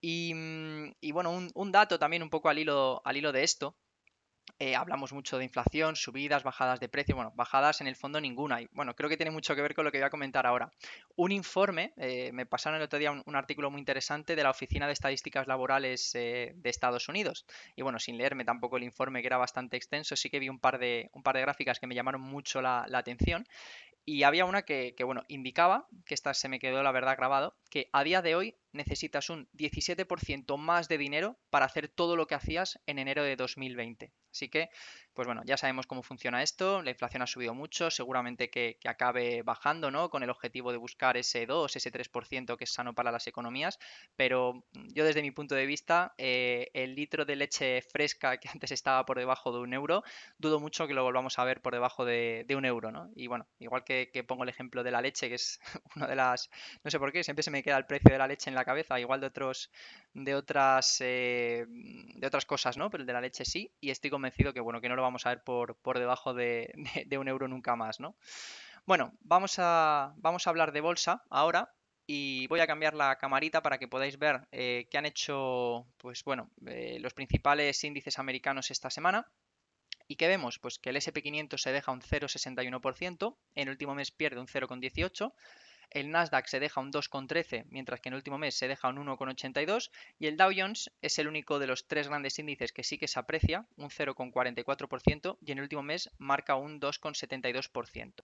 Y, 0.00 0.32
mm, 0.34 0.92
bueno, 1.12 1.30
un, 1.30 1.50
un, 1.54 1.72
dato 1.72 1.98
también 1.98 2.22
un 2.22 2.30
poco 2.30 2.48
al 2.48 2.58
hilo, 2.58 3.02
al 3.04 3.16
hilo 3.16 3.32
de 3.32 3.42
esto, 3.42 3.76
eh, 4.58 4.76
hablamos 4.76 5.12
mucho 5.12 5.38
de 5.38 5.44
inflación, 5.44 5.96
subidas, 5.96 6.42
bajadas 6.42 6.80
de 6.80 6.88
precio. 6.88 7.16
Bueno, 7.16 7.32
bajadas 7.34 7.80
en 7.80 7.86
el 7.86 7.96
fondo 7.96 8.20
ninguna. 8.20 8.60
Y 8.60 8.68
bueno, 8.72 8.94
creo 8.94 9.08
que 9.08 9.16
tiene 9.16 9.30
mucho 9.30 9.54
que 9.54 9.62
ver 9.62 9.74
con 9.74 9.84
lo 9.84 9.90
que 9.90 9.98
voy 9.98 10.06
a 10.06 10.10
comentar 10.10 10.46
ahora. 10.46 10.70
Un 11.22 11.32
informe, 11.32 11.92
eh, 11.98 12.32
me 12.32 12.46
pasaron 12.46 12.78
el 12.78 12.84
otro 12.84 12.98
día 12.98 13.10
un, 13.10 13.36
artículo 13.36 13.70
muy 13.70 13.78
interesante 13.78 14.34
de 14.34 14.42
la 14.42 14.48
Oficina 14.48 14.86
de 14.86 14.94
Estadísticas 14.94 15.46
Laborales 15.46 16.14
eh, 16.14 16.54
de 16.56 16.70
Estados 16.70 17.10
Unidos. 17.10 17.44
Y 17.76 17.82
bueno, 17.82 17.98
sin 17.98 18.16
leerme 18.16 18.46
tampoco 18.46 18.78
el 18.78 18.84
informe, 18.84 19.20
que 19.20 19.26
era 19.26 19.36
bastante 19.36 19.76
extenso, 19.76 20.16
sí 20.16 20.30
que 20.30 20.38
vi 20.38 20.48
un 20.48 20.58
par 20.58 20.78
de, 20.78 21.10
un 21.12 21.22
par 21.22 21.34
de 21.34 21.42
gráficas 21.42 21.78
que 21.78 21.86
me 21.86 21.94
llamaron 21.94 22.22
mucho 22.22 22.62
la, 22.62 22.86
atención. 22.94 23.46
Y 24.06 24.22
había 24.22 24.46
una 24.46 24.62
que, 24.62 24.94
que, 24.96 25.04
bueno, 25.04 25.24
indicaba, 25.28 25.86
que 26.06 26.14
esta 26.14 26.32
se 26.32 26.48
me 26.48 26.58
quedó 26.58 26.82
la 26.82 26.90
verdad 26.90 27.18
grabado, 27.18 27.54
que 27.68 27.90
a 27.92 28.02
día 28.02 28.22
de 28.22 28.34
hoy 28.34 28.56
necesitas 28.72 29.28
un 29.28 29.46
17% 29.52 30.56
más 30.56 30.88
de 30.88 30.96
dinero 30.96 31.38
para 31.50 31.66
hacer 31.66 31.88
todo 31.88 32.16
lo 32.16 32.26
que 32.26 32.34
hacías 32.34 32.80
en 32.86 32.98
enero 32.98 33.22
de 33.24 33.36
2020. 33.36 34.10
Así 34.32 34.48
que, 34.48 34.70
pues 35.12 35.26
bueno, 35.26 35.42
ya 35.44 35.56
sabemos 35.56 35.86
cómo 35.86 36.02
funciona 36.02 36.42
esto, 36.42 36.82
la 36.82 36.90
inflación 36.90 37.22
ha 37.22 37.26
subido 37.26 37.52
mucho, 37.52 37.90
seguramente 37.90 38.48
que, 38.48 38.78
acabe 38.84 39.42
bajando, 39.42 39.90
¿no? 39.90 40.08
Con 40.08 40.22
el 40.22 40.30
objetivo 40.30 40.70
de 40.72 40.78
buscar 40.78 41.09
ese 41.16 41.46
2, 41.46 41.76
ese 41.76 41.90
3% 41.90 42.56
que 42.56 42.64
es 42.64 42.72
sano 42.72 42.94
para 42.94 43.12
las 43.12 43.26
economías, 43.26 43.78
pero 44.16 44.64
yo 44.72 45.04
desde 45.04 45.22
mi 45.22 45.30
punto 45.30 45.54
de 45.54 45.66
vista, 45.66 46.14
eh, 46.18 46.70
el 46.74 46.94
litro 46.94 47.24
de 47.24 47.36
leche 47.36 47.82
fresca 47.82 48.38
que 48.38 48.48
antes 48.54 48.72
estaba 48.72 49.04
por 49.04 49.18
debajo 49.18 49.52
de 49.52 49.58
un 49.58 49.72
euro, 49.74 50.02
dudo 50.38 50.60
mucho 50.60 50.86
que 50.86 50.94
lo 50.94 51.02
volvamos 51.02 51.38
a 51.38 51.44
ver 51.44 51.60
por 51.60 51.72
debajo 51.72 52.04
de, 52.04 52.46
un 52.56 52.64
euro, 52.64 52.90
¿no? 52.90 53.10
Y 53.14 53.26
bueno, 53.26 53.46
igual 53.58 53.84
que, 53.84 54.24
pongo 54.26 54.42
el 54.42 54.48
ejemplo 54.48 54.82
de 54.82 54.90
la 54.90 55.00
leche, 55.00 55.28
que 55.28 55.36
es 55.36 55.60
una 55.96 56.06
de 56.06 56.16
las, 56.16 56.50
no 56.84 56.90
sé 56.90 56.98
por 56.98 57.12
qué, 57.12 57.24
siempre 57.24 57.42
se 57.42 57.50
me 57.50 57.62
queda 57.62 57.78
el 57.78 57.86
precio 57.86 58.10
de 58.10 58.18
la 58.18 58.26
leche 58.26 58.50
en 58.50 58.54
la 58.54 58.64
cabeza, 58.64 59.00
igual 59.00 59.20
de 59.20 59.26
otros, 59.26 59.70
de 60.14 60.34
otras, 60.34 61.00
eh, 61.00 61.66
de 61.68 62.26
otras 62.26 62.44
cosas, 62.46 62.76
¿no? 62.76 62.90
Pero 62.90 63.02
el 63.02 63.06
de 63.06 63.12
la 63.12 63.20
leche 63.20 63.44
sí, 63.44 63.72
y 63.80 63.90
estoy 63.90 64.10
convencido 64.10 64.52
que 64.52 64.60
bueno, 64.60 64.80
que 64.80 64.88
no 64.88 64.96
lo 64.96 65.02
vamos 65.02 65.26
a 65.26 65.30
ver 65.30 65.42
por, 65.42 65.76
por 65.76 65.98
debajo 65.98 66.34
de, 66.34 66.72
un 67.20 67.28
euro 67.28 67.48
nunca 67.48 67.76
más, 67.76 68.00
¿no? 68.00 68.16
Bueno, 68.86 69.12
vamos 69.20 69.58
a, 69.58 70.14
hablar 70.46 70.72
de 70.72 70.80
bolsa 70.80 71.22
ahora 71.30 71.72
y 72.06 72.46
voy 72.48 72.60
a 72.60 72.66
cambiar 72.66 72.94
la 72.94 73.16
camarita 73.16 73.62
para 73.62 73.78
que 73.78 73.88
podáis 73.88 74.18
ver 74.18 74.48
eh, 74.50 74.88
qué 74.90 74.98
han 74.98 75.06
hecho, 75.06 75.86
pues 75.98 76.24
bueno, 76.24 76.50
eh, 76.66 76.98
los 77.00 77.14
principales 77.14 77.82
índices 77.84 78.18
americanos 78.18 78.70
esta 78.70 78.90
semana. 78.90 79.30
¿Y 80.08 80.16
qué 80.16 80.26
vemos? 80.26 80.58
Pues 80.58 80.80
que 80.80 80.90
el 80.90 80.96
SP500 80.96 81.56
se 81.58 81.70
deja 81.70 81.92
un 81.92 82.00
0,61%, 82.00 83.36
en 83.54 83.62
el 83.62 83.70
último 83.70 83.94
mes 83.94 84.10
pierde 84.10 84.40
un 84.40 84.48
0,18%, 84.48 85.32
el 85.90 86.10
Nasdaq 86.10 86.46
se 86.46 86.60
deja 86.60 86.80
un 86.80 86.92
2,13, 86.92 87.66
mientras 87.68 88.00
que 88.00 88.08
en 88.08 88.14
el 88.14 88.18
último 88.18 88.38
mes 88.38 88.54
se 88.54 88.68
deja 88.68 88.88
un 88.88 88.96
1,82 88.96 89.90
y 90.18 90.26
el 90.26 90.36
Dow 90.36 90.52
Jones 90.56 90.92
es 91.02 91.18
el 91.18 91.26
único 91.26 91.58
de 91.58 91.66
los 91.66 91.88
tres 91.88 92.08
grandes 92.08 92.38
índices 92.38 92.72
que 92.72 92.84
sí 92.84 92.96
que 92.96 93.08
se 93.08 93.18
aprecia, 93.18 93.66
un 93.76 93.90
0,44% 93.90 95.38
y 95.44 95.52
en 95.52 95.58
el 95.58 95.62
último 95.62 95.82
mes 95.82 96.10
marca 96.18 96.54
un 96.54 96.80
2,72%. 96.80 98.14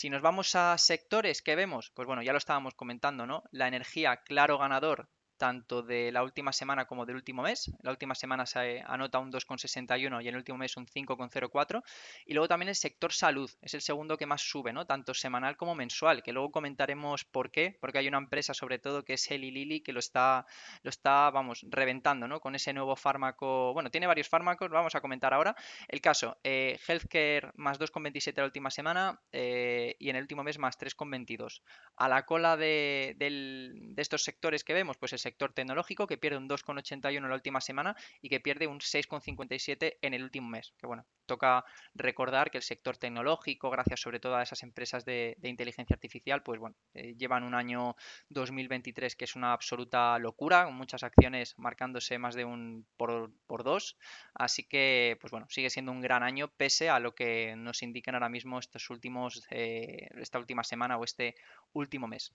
Si 0.00 0.08
nos 0.08 0.22
vamos 0.22 0.54
a 0.54 0.78
sectores, 0.78 1.42
¿qué 1.42 1.56
vemos? 1.56 1.90
Pues 1.94 2.06
bueno, 2.06 2.22
ya 2.22 2.32
lo 2.32 2.38
estábamos 2.38 2.72
comentando, 2.72 3.26
¿no? 3.26 3.42
La 3.50 3.68
energía, 3.68 4.22
claro 4.24 4.56
ganador, 4.56 5.10
tanto 5.40 5.82
de 5.82 6.12
la 6.12 6.22
última 6.22 6.52
semana 6.52 6.84
como 6.84 7.06
del 7.06 7.16
último 7.16 7.42
mes. 7.42 7.72
La 7.80 7.90
última 7.90 8.14
semana 8.14 8.44
se 8.44 8.84
anota 8.86 9.18
un 9.18 9.32
2,61 9.32 10.22
y 10.22 10.28
en 10.28 10.34
el 10.34 10.36
último 10.36 10.58
mes 10.58 10.76
un 10.76 10.86
5,04. 10.86 11.82
Y 12.26 12.34
luego 12.34 12.46
también 12.46 12.68
el 12.68 12.74
sector 12.74 13.10
salud, 13.10 13.50
es 13.62 13.72
el 13.72 13.80
segundo 13.80 14.18
que 14.18 14.26
más 14.26 14.42
sube, 14.42 14.74
¿no? 14.74 14.86
Tanto 14.86 15.14
semanal 15.14 15.56
como 15.56 15.74
mensual, 15.74 16.22
que 16.22 16.34
luego 16.34 16.50
comentaremos 16.50 17.24
por 17.24 17.50
qué, 17.50 17.78
porque 17.80 17.96
hay 17.96 18.08
una 18.08 18.18
empresa 18.18 18.52
sobre 18.52 18.78
todo 18.78 19.02
que 19.02 19.14
es 19.14 19.30
Eli 19.30 19.50
Lilly 19.50 19.80
que 19.80 19.94
lo 19.94 20.00
está, 20.00 20.44
lo 20.82 20.90
está, 20.90 21.30
vamos, 21.30 21.64
reventando, 21.70 22.28
¿no? 22.28 22.38
Con 22.40 22.54
ese 22.54 22.74
nuevo 22.74 22.94
fármaco, 22.94 23.72
bueno, 23.72 23.90
tiene 23.90 24.06
varios 24.06 24.28
fármacos, 24.28 24.68
vamos 24.68 24.94
a 24.94 25.00
comentar 25.00 25.32
ahora. 25.32 25.56
El 25.88 26.02
caso, 26.02 26.36
eh, 26.44 26.78
Healthcare 26.86 27.50
más 27.54 27.80
2,27 27.80 28.36
la 28.36 28.44
última 28.44 28.70
semana 28.70 29.18
eh, 29.32 29.96
y 29.98 30.10
en 30.10 30.16
el 30.16 30.22
último 30.22 30.44
mes 30.44 30.58
más 30.58 30.78
3,22. 30.78 31.62
A 31.96 32.08
la 32.10 32.26
cola 32.26 32.58
de, 32.58 33.16
de 33.18 34.02
estos 34.02 34.22
sectores 34.22 34.64
que 34.64 34.74
vemos, 34.74 34.98
pues 34.98 35.14
el 35.14 35.18
sector 35.18 35.29
tecnológico, 35.32 36.06
que 36.06 36.18
pierde 36.18 36.38
un 36.38 36.48
2,81 36.48 37.16
en 37.16 37.28
la 37.28 37.34
última 37.34 37.60
semana 37.60 37.96
y 38.20 38.28
que 38.28 38.40
pierde 38.40 38.66
un 38.66 38.78
6,57 38.78 39.98
en 40.02 40.14
el 40.14 40.22
último 40.22 40.48
mes. 40.48 40.72
Que 40.78 40.86
bueno, 40.86 41.06
toca 41.26 41.64
recordar 41.94 42.50
que 42.50 42.58
el 42.58 42.62
sector 42.62 42.96
tecnológico, 42.96 43.70
gracias 43.70 44.00
sobre 44.00 44.20
todo 44.20 44.36
a 44.36 44.42
esas 44.42 44.62
empresas 44.62 45.04
de, 45.04 45.36
inteligencia 45.42 45.94
artificial, 45.94 46.42
pues 46.42 46.58
bueno, 46.60 46.76
eh, 46.94 47.14
llevan 47.16 47.44
un 47.44 47.54
año 47.54 47.96
2023 48.30 49.16
que 49.16 49.24
es 49.24 49.36
una 49.36 49.52
absoluta 49.52 50.18
locura, 50.18 50.64
con 50.64 50.74
muchas 50.74 51.02
acciones 51.02 51.58
marcándose 51.58 52.18
más 52.18 52.34
de 52.34 52.44
un 52.44 52.86
por, 52.96 53.32
por 53.46 53.64
dos. 53.64 53.96
Así 54.34 54.64
que, 54.64 55.18
pues 55.20 55.30
bueno, 55.30 55.46
sigue 55.48 55.70
siendo 55.70 55.92
un 55.92 56.00
gran 56.00 56.22
año 56.22 56.48
pese 56.56 56.88
a 56.88 56.98
lo 56.98 57.14
que 57.14 57.54
nos 57.56 57.82
indican 57.82 58.14
ahora 58.14 58.28
mismo 58.28 58.58
estos 58.58 58.90
últimos, 58.90 59.46
eh, 59.50 60.08
esta 60.16 60.38
última 60.38 60.64
semana 60.64 60.96
o 60.96 61.04
este 61.04 61.34
último 61.72 62.06
mes. 62.06 62.32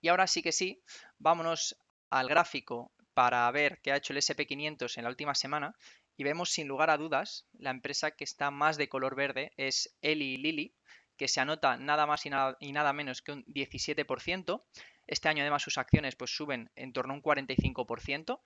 Y 0.00 0.08
ahora 0.08 0.26
sí 0.26 0.42
que 0.42 0.52
sí, 0.52 0.82
vámonos 1.18 1.76
al 2.14 2.28
gráfico 2.28 2.92
para 3.12 3.50
ver 3.50 3.80
qué 3.82 3.90
ha 3.90 3.96
hecho 3.96 4.12
el 4.12 4.20
SP500 4.20 4.98
en 4.98 5.04
la 5.04 5.10
última 5.10 5.34
semana 5.34 5.74
y 6.16 6.22
vemos 6.22 6.50
sin 6.50 6.68
lugar 6.68 6.90
a 6.90 6.96
dudas 6.96 7.48
la 7.58 7.70
empresa 7.70 8.12
que 8.12 8.22
está 8.22 8.52
más 8.52 8.76
de 8.76 8.88
color 8.88 9.16
verde 9.16 9.52
es 9.56 9.96
Eli 10.00 10.36
Lilly, 10.36 10.76
que 11.16 11.26
se 11.26 11.40
anota 11.40 11.76
nada 11.76 12.06
más 12.06 12.24
y 12.24 12.30
nada, 12.30 12.92
menos 12.92 13.20
que 13.20 13.32
un 13.32 13.44
17%. 13.46 14.64
Este 15.08 15.28
año 15.28 15.42
además 15.42 15.62
sus 15.62 15.76
acciones 15.76 16.14
pues 16.14 16.30
suben 16.34 16.70
en 16.76 16.92
torno 16.92 17.14
a 17.14 17.16
un 17.16 17.22
45% 17.22 18.40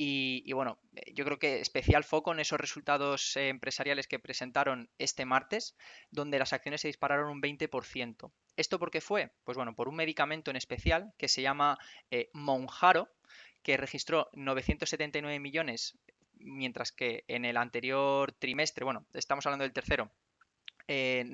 y, 0.00 0.52
bueno, 0.52 0.78
yo 1.12 1.24
creo 1.24 1.40
que 1.40 1.60
especial 1.60 2.04
foco 2.04 2.32
en 2.32 2.38
esos 2.38 2.60
resultados 2.60 3.36
eh, 3.36 3.48
empresariales 3.48 4.06
que 4.06 4.20
presentaron 4.20 4.88
este 4.98 5.24
martes, 5.24 5.76
donde 6.12 6.38
las 6.38 6.52
acciones 6.52 6.82
se 6.82 6.86
dispararon 6.86 7.28
un 7.30 7.42
20%. 7.42 8.30
¿Esto 8.56 8.78
por 8.78 8.92
qué 8.92 9.00
fue? 9.00 9.32
Pues 9.42 9.56
bueno, 9.56 9.74
por 9.74 9.88
un 9.88 9.96
medicamento 9.96 10.52
en 10.52 10.56
especial 10.56 11.12
que 11.18 11.26
se 11.26 11.42
llama 11.42 11.78
eh, 12.12 12.30
Monjaro, 12.32 13.08
que 13.64 13.76
registró 13.76 14.30
979 14.34 15.40
millones, 15.40 15.98
mientras 16.34 16.92
que 16.92 17.24
en 17.26 17.44
el 17.44 17.56
anterior 17.56 18.30
trimestre, 18.30 18.84
bueno, 18.84 19.04
estamos 19.14 19.46
hablando 19.46 19.64
del 19.64 19.72
tercero, 19.72 20.12
eh, 20.88 21.24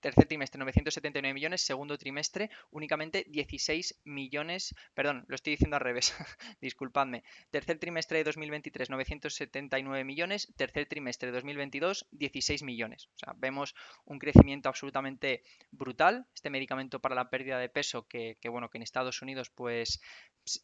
tercer 0.00 0.26
trimestre 0.26 0.58
979 0.58 1.34
millones, 1.34 1.62
segundo 1.62 1.96
trimestre 1.96 2.50
únicamente 2.70 3.24
16 3.28 4.02
millones, 4.04 4.74
perdón, 4.92 5.24
lo 5.28 5.36
estoy 5.36 5.52
diciendo 5.52 5.76
al 5.76 5.82
revés, 5.82 6.14
disculpadme, 6.60 7.22
tercer 7.50 7.78
trimestre 7.78 8.18
de 8.18 8.24
2023 8.24 8.90
979 8.90 10.04
millones, 10.04 10.52
tercer 10.56 10.86
trimestre 10.86 11.28
de 11.28 11.32
2022 11.32 12.06
16 12.10 12.62
millones. 12.64 13.08
O 13.14 13.18
sea, 13.18 13.34
vemos 13.36 13.74
un 14.04 14.18
crecimiento 14.18 14.68
absolutamente 14.68 15.42
brutal. 15.70 16.26
Este 16.34 16.50
medicamento 16.50 17.00
para 17.00 17.14
la 17.14 17.30
pérdida 17.30 17.58
de 17.58 17.68
peso 17.68 18.08
que, 18.08 18.36
bueno, 18.48 18.68
que 18.68 18.78
en 18.78 18.82
Estados 18.82 19.22
Unidos 19.22 19.50
pues 19.50 20.00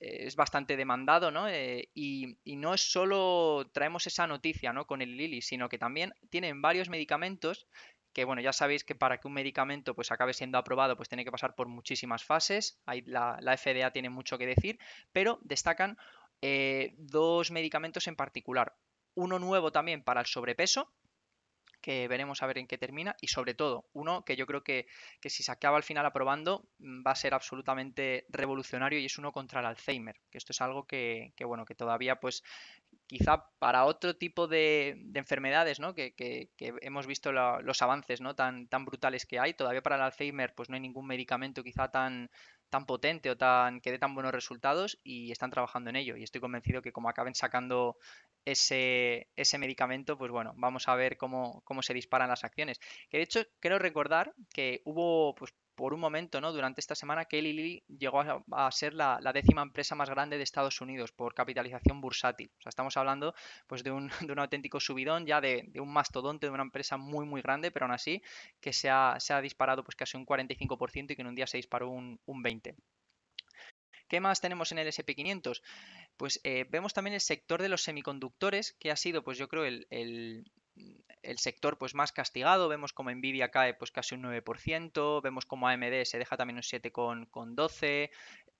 es 0.01 0.37
bastante 0.37 0.77
demandado, 0.77 1.31
¿no? 1.31 1.49
Eh, 1.49 1.89
y, 1.95 2.37
y, 2.45 2.57
no 2.57 2.75
es 2.75 2.83
solo 2.83 3.71
traemos 3.73 4.07
esa 4.07 4.27
noticia, 4.27 4.73
¿no? 4.73 4.87
Con 4.87 5.01
el 5.01 5.17
Lilly, 5.17 5.41
sino 5.41 5.71
que 5.71 5.79
también 5.79 6.13
tienen 6.29 6.61
varios 6.61 6.91
medicamentos 6.91 7.67
que 8.21 8.27
bueno, 8.27 8.43
ya 8.43 8.53
sabéis 8.53 8.85
que 8.85 8.95
para 8.95 9.17
que 9.19 9.29
un 9.29 9.33
medicamento 9.33 9.95
pues 9.95 10.13
acabe 10.13 10.35
siendo 10.35 10.59
aprobado, 10.59 10.95
pues 10.95 11.09
tiene 11.09 11.25
que 11.25 11.31
pasar 11.31 11.55
por 11.55 11.69
muchísimas 11.69 12.23
fases. 12.23 12.79
La, 13.07 13.57
FDA 13.57 13.93
tiene 13.93 14.11
mucho 14.11 14.37
que 14.37 14.47
decir, 14.47 14.79
pero 15.11 15.39
destacan 15.41 15.97
eh, 16.43 16.93
dos 16.99 17.51
medicamentos 17.51 18.09
en 18.09 18.17
particular. 18.17 18.77
Uno 19.15 19.39
nuevo 19.39 19.73
también 19.73 20.03
para 20.03 20.21
el 20.21 20.27
sobrepeso, 20.27 20.93
que 21.81 22.09
veremos 22.09 22.43
a 22.43 22.47
ver 22.47 22.59
en 22.59 22.67
qué 22.67 22.77
termina, 22.77 23.17
y 23.23 23.29
sobre 23.29 23.55
todo, 23.55 23.87
uno 23.95 24.23
que 24.23 24.37
yo 24.37 24.47
creo 24.47 24.63
que, 24.63 24.87
si 25.25 25.43
se 25.43 25.51
acaba 25.51 25.79
al 25.79 25.83
final 25.83 26.05
aprobando 26.05 26.69
mm, 26.79 27.03
va 27.07 27.13
a 27.13 27.17
ser 27.17 27.33
absolutamente 27.33 28.27
revolucionario 28.29 28.99
y 28.99 29.07
es 29.07 29.17
uno 29.17 29.33
contra 29.33 29.61
el 29.61 29.67
Alzheimer, 29.67 30.21
que 30.31 30.37
esto 30.37 30.53
es 30.53 30.61
algo 30.61 30.87
que, 30.87 31.33
que 31.37 31.47
bueno, 31.47 31.65
que 31.65 31.75
todavía 31.75 32.21
pues 32.21 32.45
quizá 33.11 33.45
para 33.59 33.87
otro 33.87 34.15
tipo 34.15 34.47
de, 34.47 34.97
enfermedades, 35.15 35.81
¿no? 35.81 35.95
Que, 35.95 36.15
hemos 36.81 37.09
visto 37.09 37.33
los 37.33 37.83
avances, 37.83 38.21
¿no? 38.21 38.37
Tan, 38.37 38.69
brutales 38.85 39.27
que 39.27 39.41
hay. 39.41 39.53
Todavía 39.55 39.83
para 39.83 39.97
el 39.97 40.03
Alzheimer, 40.03 40.55
pues 40.55 40.69
no 40.69 40.77
hay 40.77 40.81
ningún 40.81 41.09
medicamento 41.09 41.65
quizá 41.65 41.91
tan, 41.91 42.31
tan 42.69 42.87
potente 42.87 43.29
o 43.29 43.37
tan 43.37 43.81
que 43.81 43.91
dé 43.91 43.99
tan 43.99 44.15
buenos 44.15 44.33
resultados 44.33 45.01
y 45.03 45.33
están 45.33 45.51
trabajando 45.51 45.91
en 45.91 45.97
ello. 45.97 46.17
Y 46.17 46.23
estoy 46.23 46.41
convencido 46.41 46.83
que 46.83 46.93
como 46.93 47.09
acaben 47.09 47.35
sacando 47.35 47.97
ese, 48.45 49.29
ese 49.35 49.59
medicamento, 49.59 50.17
pues 50.17 50.31
bueno, 50.31 50.55
vamos 50.57 50.87
a 50.87 50.95
ver 50.95 51.17
cómo, 51.17 51.63
cómo 51.65 51.83
se 51.83 51.95
disparan 51.95 52.29
las 52.29 52.45
acciones. 52.45 52.79
Que 53.09 53.17
de 53.17 53.25
hecho, 53.25 53.41
quiero 53.59 53.81
recordar 53.81 54.35
que 54.55 54.83
hubo 54.85 55.35
pues 55.35 55.53
por 55.81 55.95
un 55.95 56.01
momento, 56.01 56.43
¿no? 56.43 56.53
Durante 56.53 56.79
esta 56.83 56.95
semana, 56.95 57.25
que 57.25 57.41
Lilly 57.41 57.83
llegó 57.89 58.21
a, 58.21 58.71
ser 58.71 58.93
la, 58.93 59.19
décima 59.33 59.63
empresa 59.63 59.95
más 59.95 60.11
grande 60.11 60.37
de 60.37 60.43
Estados 60.43 60.83
Unidos 60.83 61.11
por 61.11 61.33
capitalización 61.33 62.03
bursátil. 62.03 62.51
O 62.59 62.63
sea, 62.63 62.69
estamos 62.69 62.99
hablando 62.99 63.35
pues 63.67 63.83
de 63.83 63.91
un, 63.91 64.11
auténtico 64.39 64.79
subidón, 64.79 65.25
ya 65.25 65.41
de, 65.41 65.71
un 65.77 65.91
mastodonte 65.91 66.47
de 66.47 66.53
una 66.53 66.65
empresa 66.65 66.99
muy, 66.99 67.25
muy 67.25 67.41
grande, 67.41 67.71
pero 67.71 67.87
aún 67.87 67.95
así 67.95 68.23
que 68.61 68.75
se 68.75 68.91
ha, 68.91 69.17
disparado 69.43 69.83
pues 69.83 69.97
casi 69.97 70.19
un 70.19 70.27
45% 70.27 71.13
y 71.13 71.17
que 71.17 71.23
en 71.23 71.29
un 71.29 71.35
día 71.35 71.47
se 71.47 71.57
disparó 71.57 71.89
un, 71.89 72.21
20%. 72.27 72.77
¿Qué 74.07 74.21
más 74.21 74.43
tenemos 74.43 74.71
en 74.73 74.81
el 74.81 74.89
SP500? 74.89 75.63
Pues 76.19 76.41
eh, 76.45 76.67
vemos 76.69 76.93
también 76.93 77.15
el 77.15 77.21
sector 77.23 77.63
de 77.63 77.71
los 77.71 77.83
semiconductores, 77.83 78.77
que 78.81 78.91
ha 78.91 78.97
sido, 78.97 79.23
pues 79.25 79.39
yo 79.39 79.49
creo, 79.49 79.65
el, 79.65 79.87
el 79.89 80.45
sector 81.39 81.79
pues 81.79 81.95
más 81.95 82.13
castigado, 82.13 82.69
vemos 82.69 82.93
como 82.93 83.11
Nvidia 83.11 83.51
cae 83.51 83.75
pues 83.75 83.91
casi 83.91 84.15
un 84.15 84.23
9%, 84.23 85.23
vemos 85.23 85.47
como 85.47 85.69
AMD 85.69 86.05
se 86.05 86.19
deja 86.19 86.37
también 86.37 86.57
un 86.57 86.63
7,12%, 86.63 88.11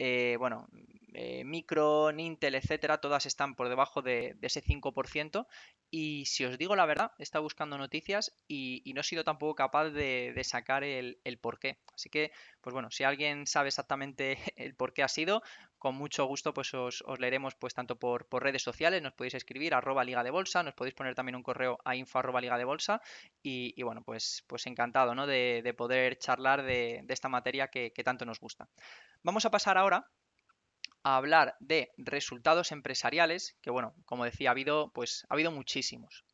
eh, 0.03 0.37
bueno, 0.39 0.67
eh, 1.13 1.45
Micron, 1.45 2.21
Intel, 2.21 2.55
etcétera, 2.55 3.03
todas 3.03 3.27
están 3.27 3.55
por 3.55 3.69
debajo 3.69 4.01
de, 4.01 4.35
ese 4.41 4.63
5%. 4.63 5.47
Y 5.91 6.25
si 6.25 6.47
os 6.47 6.57
digo 6.57 6.75
la 6.75 6.87
verdad, 6.87 7.13
he 7.19 7.23
estado 7.23 7.43
buscando 7.43 7.77
noticias 7.77 8.33
y, 8.49 8.83
no 8.95 9.03
he 9.03 9.05
sido 9.05 9.25
tampoco 9.25 9.55
capaz 9.57 9.91
de, 9.91 10.41
sacar 10.43 10.85
el, 10.85 11.21
el 11.25 11.39
por 11.39 11.59
qué. 11.59 11.81
Así 11.95 12.09
que, 12.09 12.33
pues 12.63 12.73
bueno, 12.73 12.91
si 12.91 13.05
alguien 13.05 13.47
sabe 13.47 13.69
exactamente 13.69 14.39
el 14.57 14.75
por 14.75 14.95
qué 14.95 15.03
ha 15.03 15.09
sido, 15.09 15.43
con 15.81 15.95
mucho 15.95 16.27
gusto 16.27 16.53
pues 16.53 16.73
os, 16.75 17.03
leeremos 17.19 17.55
pues 17.55 17.73
tanto 17.75 17.99
por, 17.99 18.27
redes 18.31 18.63
sociales, 18.63 19.03
nos 19.03 19.15
podéis 19.15 19.35
escribir 19.35 19.75
arroba 19.75 20.05
liga 20.05 20.23
de 20.23 20.31
bolsa, 20.31 20.63
nos 20.63 20.75
podéis 20.75 20.95
poner 20.95 21.15
también 21.15 21.37
un 21.37 21.43
correo 21.43 21.79
a 21.85 21.97
info 21.97 22.19
arroba 22.19 22.43
liga 22.43 22.59
de 22.59 22.65
bolsa 22.65 23.01
y, 23.43 23.83
bueno, 23.83 24.03
pues, 24.05 24.45
pues 24.47 24.67
encantado 24.67 25.15
¿no? 25.15 25.27
de, 25.27 25.75
poder 25.77 26.19
charlar 26.19 26.63
de, 26.63 27.03
esta 27.09 27.31
materia 27.31 27.69
que, 27.69 27.91
tanto 28.05 28.27
nos 28.27 28.41
gusta. 28.41 28.69
Vamos 29.23 29.47
a 29.47 29.51
pasar 29.51 29.79
ahora 29.79 30.07
a 31.03 31.17
hablar 31.17 31.57
de 31.61 31.91
resultados 31.97 32.73
empresariales, 32.73 33.57
que 33.63 33.71
bueno, 33.71 33.95
como 34.05 34.27
decía, 34.27 34.51
ha 34.51 34.53
habido, 34.53 34.91
pues, 34.93 35.25
ha 35.31 35.35
habido 35.35 35.51
muchísimos. 35.51 36.25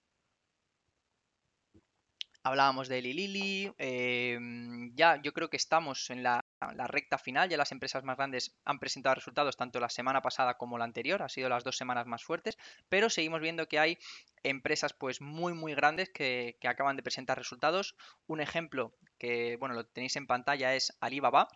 Hablábamos 2.42 2.88
de 2.88 3.00
Lilili, 3.00 3.72
em, 3.78 4.92
ya 4.94 5.20
yo 5.22 5.32
creo 5.32 5.50
que 5.50 5.56
estamos 5.56 6.10
en 6.10 6.24
la, 6.24 6.44
recta 6.60 7.18
final, 7.18 7.48
ya 7.48 7.56
las 7.56 7.72
empresas 7.72 8.04
más 8.04 8.16
grandes 8.16 8.56
han 8.64 8.78
presentado 8.78 9.14
resultados 9.14 9.56
tanto 9.56 9.80
la 9.80 9.88
semana 9.88 10.22
pasada 10.22 10.56
como 10.56 10.78
la 10.78 10.84
anterior, 10.84 11.22
ha 11.22 11.28
sido 11.28 11.48
las 11.48 11.64
dos 11.64 11.76
semanas 11.76 12.06
más 12.06 12.24
fuertes, 12.24 12.58
pero 12.88 13.10
seguimos 13.10 13.40
viendo 13.40 13.68
que 13.68 13.78
hay 13.78 13.98
empresas 14.42 14.92
pues 14.92 15.20
muy 15.20 15.52
muy 15.52 15.74
grandes 15.74 16.10
que, 16.10 16.56
que 16.60 16.68
acaban 16.68 16.96
de 16.96 17.02
presentar 17.02 17.38
resultados. 17.38 17.96
Un 18.26 18.40
ejemplo 18.40 18.94
que 19.18 19.56
bueno 19.58 19.74
lo 19.74 19.86
tenéis 19.86 20.16
en 20.16 20.26
pantalla 20.26 20.74
es 20.74 20.96
Alibaba, 21.00 21.48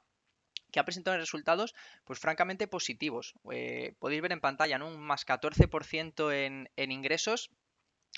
que 0.71 0.81
ha 0.81 0.85
presentado 0.85 1.17
resultados, 1.17 1.75
pues 2.05 2.19
francamente 2.19 2.69
positivos. 2.69 3.35
Eh, 3.51 3.95
podéis 3.99 4.23
ver 4.23 4.33
en 4.33 4.41
pantalla. 4.41 4.83
Un 4.85 5.01
más 5.01 5.27
14% 5.27 6.33
en, 6.33 6.71
en 6.77 6.93
ingresos, 6.93 7.51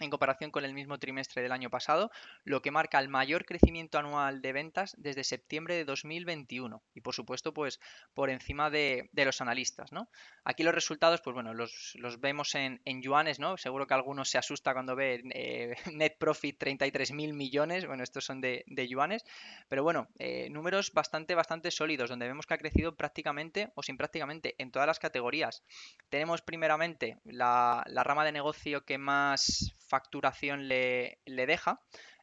en 0.01 0.11
comparación 0.11 0.51
con 0.51 0.65
el 0.65 0.73
mismo 0.73 0.99
trimestre 0.99 1.43
del 1.43 1.53
año 1.53 1.71
pasado, 1.71 2.11
lo 2.45 2.63
que 2.63 2.71
marca 2.71 2.99
el 2.99 3.09
mayor 3.09 3.45
crecimiento 3.45 3.99
anual 3.99 4.41
de 4.41 4.53
ventas 4.53 4.95
desde 4.97 5.23
septiembre 5.23 5.75
de 5.75 5.85
2021 5.85 6.83
y 6.95 7.01
por 7.03 7.15
supuesto 7.15 7.53
pues 7.53 7.79
por 8.15 8.31
encima 8.31 8.71
de, 8.71 9.11
los 9.13 9.41
analistas, 9.41 9.93
¿no? 9.93 10.09
Aquí 10.45 10.63
los 10.63 10.75
resultados 10.75 11.21
pues 11.21 11.35
bueno, 11.35 11.53
los, 11.53 11.95
vemos 12.21 12.55
en, 12.55 12.81
yuanes, 13.03 13.39
¿no? 13.39 13.57
Seguro 13.57 13.87
que 13.87 13.95
algunos 13.95 14.31
se 14.31 14.39
asusta 14.39 14.73
cuando 14.73 14.97
ve 14.97 15.23
eh, 15.35 15.75
net 15.93 16.17
profit 16.19 16.63
33.000 16.63 17.35
millones, 17.35 17.87
bueno, 17.87 18.03
estos 18.03 18.25
son 18.25 18.41
de, 18.41 18.65
yuanes, 18.89 19.25
pero 19.69 19.83
bueno, 19.83 20.09
eh, 20.19 20.49
números 20.51 20.93
bastante, 20.93 21.35
bastante 21.35 21.71
sólidos, 21.71 22.11
donde 22.11 22.27
vemos 22.27 22.47
que 22.47 22.55
ha 22.55 22.59
crecido 22.59 22.97
prácticamente 22.97 23.71
o 23.75 23.83
sin 23.83 23.97
prácticamente 23.97 24.55
en 24.59 24.71
todas 24.71 24.87
las 24.87 24.99
categorías. 24.99 25.63
Tenemos 26.09 26.43
primeramente 26.43 27.19
la, 27.25 27.85
la 27.87 28.05
rama 28.05 28.25
de 28.25 28.33
negocio 28.33 28.85
que 28.85 28.99
más 28.99 29.75
facturación 29.93 30.69
le, 30.69 31.21
deja 31.27 31.83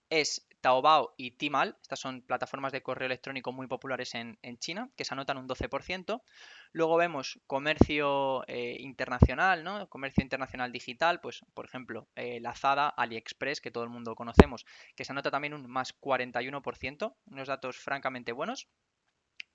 es 0.09 0.47
Taobao 0.59 1.13
y 1.17 1.38
Tmall, 1.38 1.77
estas 1.83 1.99
son 1.99 2.23
plataformas 2.23 2.71
de 2.71 2.81
correo 2.81 3.05
electrónico 3.05 3.51
muy 3.51 3.67
populares 3.67 4.15
en, 4.15 4.57
China, 4.57 4.89
que 4.97 5.05
se 5.05 5.13
anotan 5.13 5.38
un 5.38 5.47
12%. 5.47 6.23
Luego 6.71 6.97
vemos 6.97 7.39
comercio 7.45 8.43
eh, 8.47 8.77
internacional, 8.79 9.63
¿no? 9.63 9.88
Comercio 9.88 10.23
internacional 10.23 10.71
digital, 10.71 11.21
pues 11.21 11.45
por 11.53 11.65
ejemplo, 11.65 12.07
eh, 12.15 12.39
Lazada, 12.39 12.89
AliExpress, 12.89 13.61
que 13.61 13.69
todo 13.69 13.83
el 13.83 13.91
mundo 13.91 14.15
conocemos, 14.15 14.65
que 14.95 15.05
se 15.05 15.11
anota 15.11 15.29
también 15.29 15.53
un 15.53 15.69
más 15.69 15.93
41%, 16.01 17.15
unos 17.27 17.47
datos 17.47 17.77
francamente 17.77 18.31
buenos. 18.31 18.67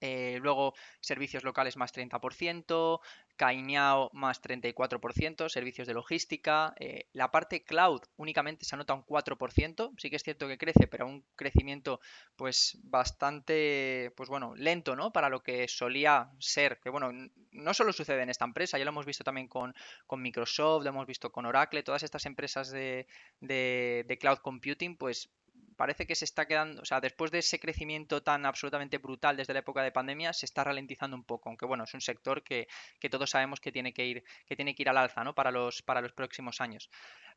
Eh, 0.06 0.38
luego 0.42 0.74
servicios 1.00 1.44
locales 1.44 1.78
más 1.78 1.90
30%, 1.94 3.00
Cainiao 3.36 4.10
más 4.12 4.42
34%, 4.42 5.48
servicios 5.48 5.88
de 5.88 5.94
logística. 5.94 6.74
Eh, 6.78 7.08
la 7.14 7.30
parte 7.30 7.64
cloud 7.64 8.02
únicamente 8.16 8.66
se 8.66 8.74
anota 8.74 8.92
un 8.92 9.06
4%, 9.06 9.94
sí 9.96 10.10
que 10.10 10.16
es 10.16 10.22
cierto 10.22 10.46
que 10.46 10.58
crece, 10.58 10.88
pero 10.88 11.06
un 11.06 11.24
crecimiento 11.36 12.00
pues 12.36 12.78
bastante, 12.82 14.12
pues 14.14 14.28
bueno, 14.28 14.54
lento, 14.56 14.94
¿no? 14.94 15.10
Para 15.10 15.30
lo 15.30 15.42
que 15.42 15.68
solía 15.68 16.30
ser, 16.38 16.80
que 16.80 16.90
bueno, 16.90 17.10
no 17.52 17.72
solo 17.72 17.94
sucede 17.94 18.22
en 18.22 18.28
esta 18.28 18.44
empresa, 18.44 18.76
ya 18.76 18.84
lo 18.84 18.90
hemos 18.90 19.06
visto 19.06 19.24
también 19.24 19.48
con, 19.48 19.74
Microsoft, 20.18 20.84
lo 20.84 20.90
hemos 20.90 21.06
visto 21.06 21.32
con 21.32 21.46
Oracle, 21.46 21.82
todas 21.82 22.02
estas 22.02 22.26
empresas 22.26 22.70
de, 22.70 23.06
de 23.40 24.18
cloud 24.20 24.38
computing, 24.38 24.98
pues 24.98 25.30
parece 25.74 26.06
que 26.06 26.14
se 26.14 26.24
está 26.24 26.46
quedando, 26.46 26.82
o 26.82 26.84
sea, 26.84 27.00
después 27.00 27.30
de 27.30 27.38
ese 27.38 27.58
crecimiento 27.60 28.22
tan 28.22 28.46
absolutamente 28.46 28.98
brutal 28.98 29.36
desde 29.36 29.52
la 29.52 29.60
época 29.60 29.82
de 29.82 29.92
pandemia, 29.92 30.32
se 30.32 30.46
está 30.46 30.64
ralentizando 30.64 31.16
un 31.16 31.24
poco, 31.24 31.48
aunque 31.48 31.66
bueno, 31.66 31.84
es 31.84 31.94
un 31.94 32.00
sector 32.00 32.42
que, 32.42 32.68
que 33.00 33.10
todos 33.10 33.30
sabemos 33.30 33.60
que 33.60 33.72
tiene 33.72 33.92
que 33.92 34.06
ir, 34.06 34.24
que 34.46 34.56
tiene 34.56 34.74
que 34.74 34.82
ir 34.82 34.88
al 34.88 34.98
alza, 34.98 35.24
¿no? 35.24 35.34
Para 35.34 35.50
los, 35.50 35.82
para 35.82 36.00
los 36.00 36.12
próximos 36.12 36.60
años. 36.60 36.90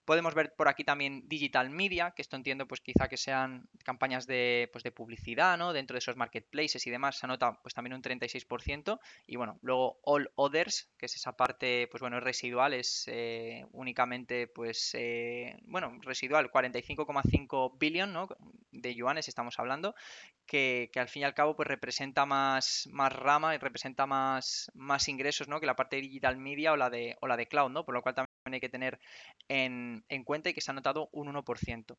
Podemos 0.07 0.33
ver 0.35 0.55
por 0.55 0.69
aquí 0.69 0.85
también 0.85 1.27
digital 1.27 1.69
media, 1.69 2.11
que 2.15 2.21
esto 2.21 2.37
entiendo 2.37 2.65
pues 2.65 2.79
quizá 2.79 3.09
que 3.09 3.17
sean 3.17 3.67
campañas 3.83 4.25
de, 4.25 4.69
pues, 4.71 4.85
de 4.85 4.93
publicidad, 4.93 5.57
¿no? 5.57 5.73
Dentro 5.73 5.95
de 5.95 5.99
esos 5.99 6.15
marketplaces 6.15 6.87
y 6.87 6.89
demás 6.89 7.17
se 7.17 7.25
anota 7.25 7.59
pues 7.61 7.73
también 7.73 7.93
un 7.93 8.01
36%. 8.01 9.01
Y 9.25 9.35
bueno, 9.35 9.59
luego 9.61 9.99
all 10.03 10.31
others, 10.35 10.89
que 10.97 11.07
es 11.07 11.15
esa 11.17 11.35
parte 11.35 11.89
pues 11.91 11.99
bueno, 11.99 12.21
residual, 12.21 12.73
es 12.73 13.03
eh, 13.07 13.65
únicamente 13.73 14.47
pues 14.47 14.91
eh, 14.93 15.57
bueno, 15.63 15.99
residual 16.01 16.49
45,5 16.51 17.77
billion, 17.77 18.13
¿no? 18.13 18.29
yuanes 18.71 19.27
estamos 19.27 19.59
hablando, 19.59 19.93
que, 20.45 20.89
al 20.95 21.09
fin 21.09 21.23
y 21.23 21.25
al 21.25 21.33
cabo 21.33 21.57
pues 21.57 21.67
representa 21.67 22.25
más, 22.25 22.87
más 22.91 23.11
rama 23.11 23.55
y 23.55 23.57
representa 23.57 24.05
más, 24.05 24.71
más 24.73 25.09
ingresos 25.09 25.49
¿no? 25.49 25.59
que 25.59 25.65
la 25.65 25.75
parte 25.75 25.97
de 25.97 26.03
digital 26.03 26.37
media 26.37 26.71
o 26.71 26.77
la 26.77 26.89
de, 26.89 27.17
o 27.19 27.27
la 27.27 27.35
de 27.35 27.47
cloud, 27.47 27.71
¿no? 27.71 27.83
por 27.83 27.93
lo 27.93 28.01
cual 28.01 28.15
también 28.15 28.26
hay 28.55 28.61
que 28.61 28.69
tener 28.69 28.99
en, 29.47 30.03
en 30.09 30.23
cuenta 30.23 30.49
y 30.49 30.53
que 30.53 30.61
se 30.61 30.71
ha 30.71 30.73
notado 30.73 31.09
un 31.11 31.27
1%. 31.27 31.97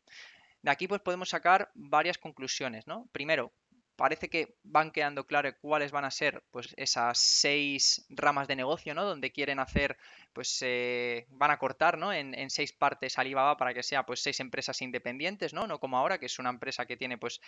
De 0.63 0.71
aquí 0.71 0.89
pues 0.89 1.01
podemos 1.01 1.29
sacar 1.29 1.71
varias 1.75 2.19
conclusiones, 2.19 2.87
¿no? 2.87 3.09
Primero, 3.13 3.53
parece 3.99 4.31
que 4.31 4.55
van 4.63 4.93
quedando 4.93 5.27
claro 5.27 5.51
cuáles 5.61 5.91
van 5.91 6.05
a 6.05 6.13
ser 6.13 6.45
pues 6.53 6.73
esas 6.77 7.19
seis 7.19 8.07
ramas 8.09 8.47
de 8.47 8.55
negocio, 8.55 8.95
¿no? 8.95 9.05
Donde 9.05 9.33
quieren 9.33 9.59
hacer, 9.59 9.99
pues 10.33 10.57
eh, 10.63 11.27
van 11.31 11.51
a 11.51 11.59
cortar, 11.59 11.99
¿no? 11.99 12.13
En, 12.13 12.49
seis 12.49 12.73
partes 12.73 13.19
Alibaba 13.19 13.57
para 13.57 13.75
que 13.75 13.83
sea 13.83 14.07
pues 14.07 14.23
seis 14.23 14.39
empresas 14.39 14.81
independientes, 14.83 15.53
¿no? 15.53 15.67
No 15.67 15.81
como 15.81 15.99
ahora, 15.99 16.19
que 16.19 16.27
es 16.27 16.39
una 16.39 16.51
empresa 16.51 16.87
que 16.87 16.97
tiene 16.97 17.19
pues 17.19 17.41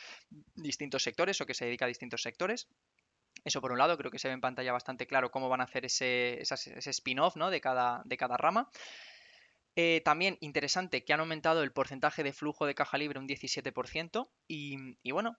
distintos 0.57 1.05
sectores 1.05 1.41
o 1.41 1.47
que 1.47 1.55
se 1.55 1.67
dedica 1.67 1.85
a 1.85 1.89
distintos 1.89 2.21
sectores. 2.21 2.69
Eso 3.45 3.61
por 3.61 3.73
un 3.73 3.79
lado, 3.79 3.97
creo 3.97 4.11
que 4.11 4.19
se 4.19 4.29
ve 4.29 4.35
en 4.35 4.41
pantalla 4.41 4.73
bastante 4.73 5.07
claro 5.07 5.31
cómo 5.31 5.49
van 5.49 5.61
a 5.61 5.65
hacer 5.65 5.85
ese, 5.85 6.41
ese 6.41 6.91
spin-off 6.91 7.37
¿no? 7.37 7.51
de, 7.51 7.61
cada, 7.61 8.03
de 8.05 8.17
cada 8.17 8.37
rama. 8.37 8.71
Eh, 9.77 10.03
también 10.05 10.37
interesante 10.41 11.05
que 11.05 11.13
han 11.13 11.21
aumentado 11.21 11.63
el 11.63 11.73
porcentaje 11.73 12.23
de 12.23 12.33
flujo 12.33 12.67
de 12.67 12.75
caja 12.75 12.99
libre 12.99 13.19
un 13.19 13.29
17% 13.29 14.29
y, 14.49 14.77
y 15.03 15.11
bueno, 15.13 15.37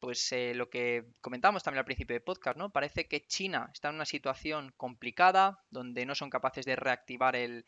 pues 0.00 0.32
eh, 0.32 0.54
lo 0.54 0.70
que 0.70 1.04
comentamos 1.20 1.62
también 1.62 1.80
al 1.80 1.84
principio 1.84 2.14
del 2.14 2.22
podcast, 2.22 2.56
¿no? 2.56 2.70
Parece 2.70 3.06
que 3.06 3.26
China 3.26 3.70
está 3.72 3.90
en 3.90 3.96
una 3.96 4.06
situación 4.06 4.72
complicada, 4.76 5.62
donde 5.70 6.06
no 6.06 6.14
son 6.14 6.30
capaces 6.30 6.64
de 6.64 6.74
reactivar 6.74 7.36
el, 7.36 7.64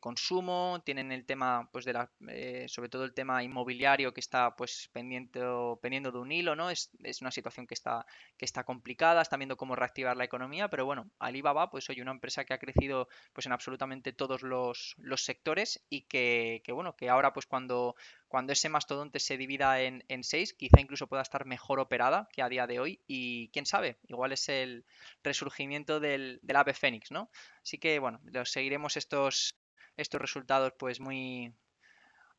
consumo, 0.00 0.82
tienen 0.84 1.12
el 1.12 1.24
tema, 1.24 1.68
pues 1.72 1.84
de 1.84 1.92
la, 1.92 2.10
eh, 2.28 2.66
sobre 2.68 2.88
todo 2.88 3.04
el 3.04 3.14
tema 3.14 3.42
inmobiliario 3.42 4.12
que 4.12 4.20
está 4.20 4.56
pues 4.56 4.90
pendiente, 4.92 5.40
pendiendo 5.80 6.10
de 6.10 6.18
un 6.18 6.32
hilo, 6.32 6.56
¿no? 6.56 6.70
Es, 6.70 6.90
una 7.20 7.30
situación 7.30 7.66
que 7.66 7.74
está, 7.74 8.04
que 8.36 8.44
está 8.44 8.64
complicada, 8.64 9.22
están 9.22 9.38
viendo 9.38 9.56
cómo 9.56 9.76
reactivar 9.76 10.16
la 10.16 10.24
economía, 10.24 10.68
pero 10.68 10.84
bueno, 10.84 11.10
Alibaba, 11.18 11.70
pues 11.70 11.88
hoy 11.88 12.00
una 12.00 12.10
empresa 12.10 12.44
que 12.44 12.52
ha 12.52 12.58
crecido 12.58 13.08
pues 13.32 13.46
en 13.46 13.52
absolutamente 13.52 14.12
todos 14.12 14.42
los, 14.42 14.96
los 14.98 15.24
sectores 15.24 15.84
y 15.88 16.02
que, 16.02 16.62
que, 16.64 16.72
bueno, 16.72 16.96
que 16.96 17.08
ahora 17.08 17.32
pues 17.32 17.46
cuando 17.46 17.94
cuando 18.28 18.52
ese 18.52 18.68
mastodonte 18.68 19.20
se 19.20 19.36
divida 19.36 19.80
en, 19.80 20.24
seis, 20.24 20.52
quizá 20.54 20.80
incluso 20.80 21.06
pueda 21.06 21.22
estar 21.22 21.46
mejor 21.46 21.78
operada 21.78 22.28
que 22.32 22.42
a 22.42 22.48
día 22.48 22.66
de 22.66 22.80
hoy 22.80 23.00
y 23.06 23.48
quién 23.50 23.66
sabe, 23.66 23.98
igual 24.08 24.32
es 24.32 24.48
el 24.48 24.84
resurgimiento 25.22 26.00
del, 26.00 26.40
ave 26.54 26.74
fénix, 26.74 27.10
¿no? 27.10 27.30
Así 27.62 27.78
que 27.78 27.98
bueno, 27.98 28.20
los 28.24 28.50
seguiremos 28.50 28.96
estos, 28.96 29.56
estos 29.96 30.20
resultados 30.20 30.72
pues 30.78 31.00
muy, 31.00 31.54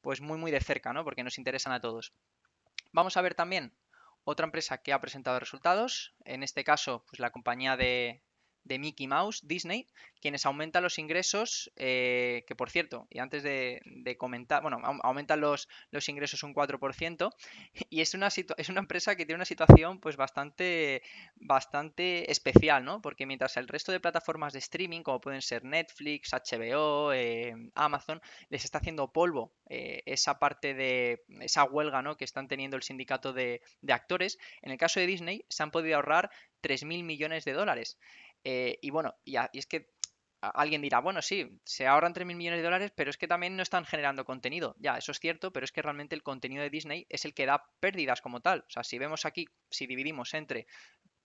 pues 0.01 0.19
muy 0.21 0.37
muy 0.37 0.51
de 0.51 0.59
cerca, 0.59 0.93
¿no? 0.93 1.03
Porque 1.03 1.23
nos 1.23 1.37
interesan 1.37 1.73
a 1.73 1.81
todos. 1.81 2.13
Vamos 2.91 3.15
a 3.15 3.21
ver 3.21 3.35
también 3.35 3.73
otra 4.23 4.45
empresa 4.45 4.79
que 4.79 4.91
ha 4.91 4.99
presentado 4.99 5.39
resultados, 5.39 6.13
en 6.25 6.43
este 6.43 6.65
caso 6.65 7.05
pues 7.07 7.19
la 7.19 7.31
compañía 7.31 7.77
de, 7.77 8.23
de 8.67 8.79
Mickey 8.79 9.07
Mouse, 9.07 9.41
Disney, 9.47 9.87
quienes 10.21 10.45
aumentan 10.45 10.83
los 10.83 10.99
ingresos, 10.99 11.71
eh, 11.75 12.43
que 12.47 12.55
por 12.55 12.69
cierto, 12.69 13.07
y 13.09 13.19
antes 13.19 13.43
de, 13.43 13.81
comentar, 14.17 14.61
bueno, 14.61 14.81
aumentan 15.03 15.41
los, 15.41 15.67
los, 15.91 16.09
ingresos 16.09 16.43
un 16.43 16.53
4%, 16.53 17.31
y 17.89 18.01
es 18.01 18.13
una, 18.13 18.27
es 18.27 18.69
una 18.69 18.79
empresa 18.79 19.15
que 19.15 19.25
tiene 19.25 19.37
una 19.37 19.45
situación 19.45 19.99
pues 19.99 20.17
bastante, 20.17 21.01
bastante 21.35 22.31
especial, 22.31 22.83
¿no? 22.83 23.01
Porque 23.01 23.25
mientras 23.25 23.57
el 23.57 23.67
resto 23.67 23.91
de 23.91 23.99
plataformas 23.99 24.53
de 24.53 24.59
streaming, 24.59 25.01
como 25.01 25.21
pueden 25.21 25.41
ser 25.41 25.63
Netflix, 25.63 26.31
HBO, 26.33 27.13
eh, 27.13 27.53
Amazon, 27.75 28.21
les 28.49 28.65
está 28.65 28.79
haciendo 28.79 29.11
polvo 29.11 29.53
eh, 29.69 30.01
esa 30.05 30.39
parte 30.39 30.73
de 30.73 31.23
esa 31.41 31.63
huelga, 31.63 32.01
¿no? 32.01 32.17
Que 32.17 32.25
están 32.25 32.47
teniendo 32.47 32.75
el 32.75 32.83
sindicato 32.83 33.33
de, 33.33 33.61
de 33.81 33.93
actores, 33.93 34.37
en 34.61 34.71
el 34.71 34.77
caso 34.77 34.99
de 34.99 35.07
Disney 35.07 35.45
se 35.49 35.63
han 35.63 35.71
podido 35.71 35.95
ahorrar 35.95 36.29
3.000 36.61 37.03
millones 37.03 37.45
de 37.45 37.53
dólares. 37.53 37.97
Eh, 38.43 38.79
y 38.81 38.89
bueno, 38.89 39.15
y, 39.25 39.37
es 39.53 39.65
que 39.65 39.89
alguien 40.41 40.81
dirá, 40.81 40.99
bueno, 40.99 41.21
sí, 41.21 41.59
se 41.65 41.87
ahorran 41.87 42.13
3.000 42.13 42.37
millones 42.37 42.59
de 42.59 42.63
dólares, 42.63 42.91
pero 42.95 43.09
es 43.09 43.17
que 43.17 43.27
también 43.27 43.55
no 43.55 43.63
están 43.63 43.85
generando 43.85 44.25
contenido. 44.25 44.75
Ya, 44.79 44.97
eso 44.97 45.11
es 45.11 45.19
cierto, 45.19 45.51
pero 45.51 45.63
es 45.63 45.71
que 45.71 45.81
realmente 45.81 46.15
el 46.15 46.23
contenido 46.23 46.61
de 46.63 46.69
Disney 46.69 47.05
es 47.09 47.25
el 47.25 47.33
que 47.33 47.45
da 47.45 47.63
pérdidas 47.79 48.21
como 48.21 48.39
tal. 48.39 48.59
O 48.67 48.69
sea, 48.69 48.83
si 48.83 48.97
vemos 48.97 49.25
aquí, 49.25 49.47
si 49.69 49.87
dividimos 49.87 50.33
entre 50.33 50.67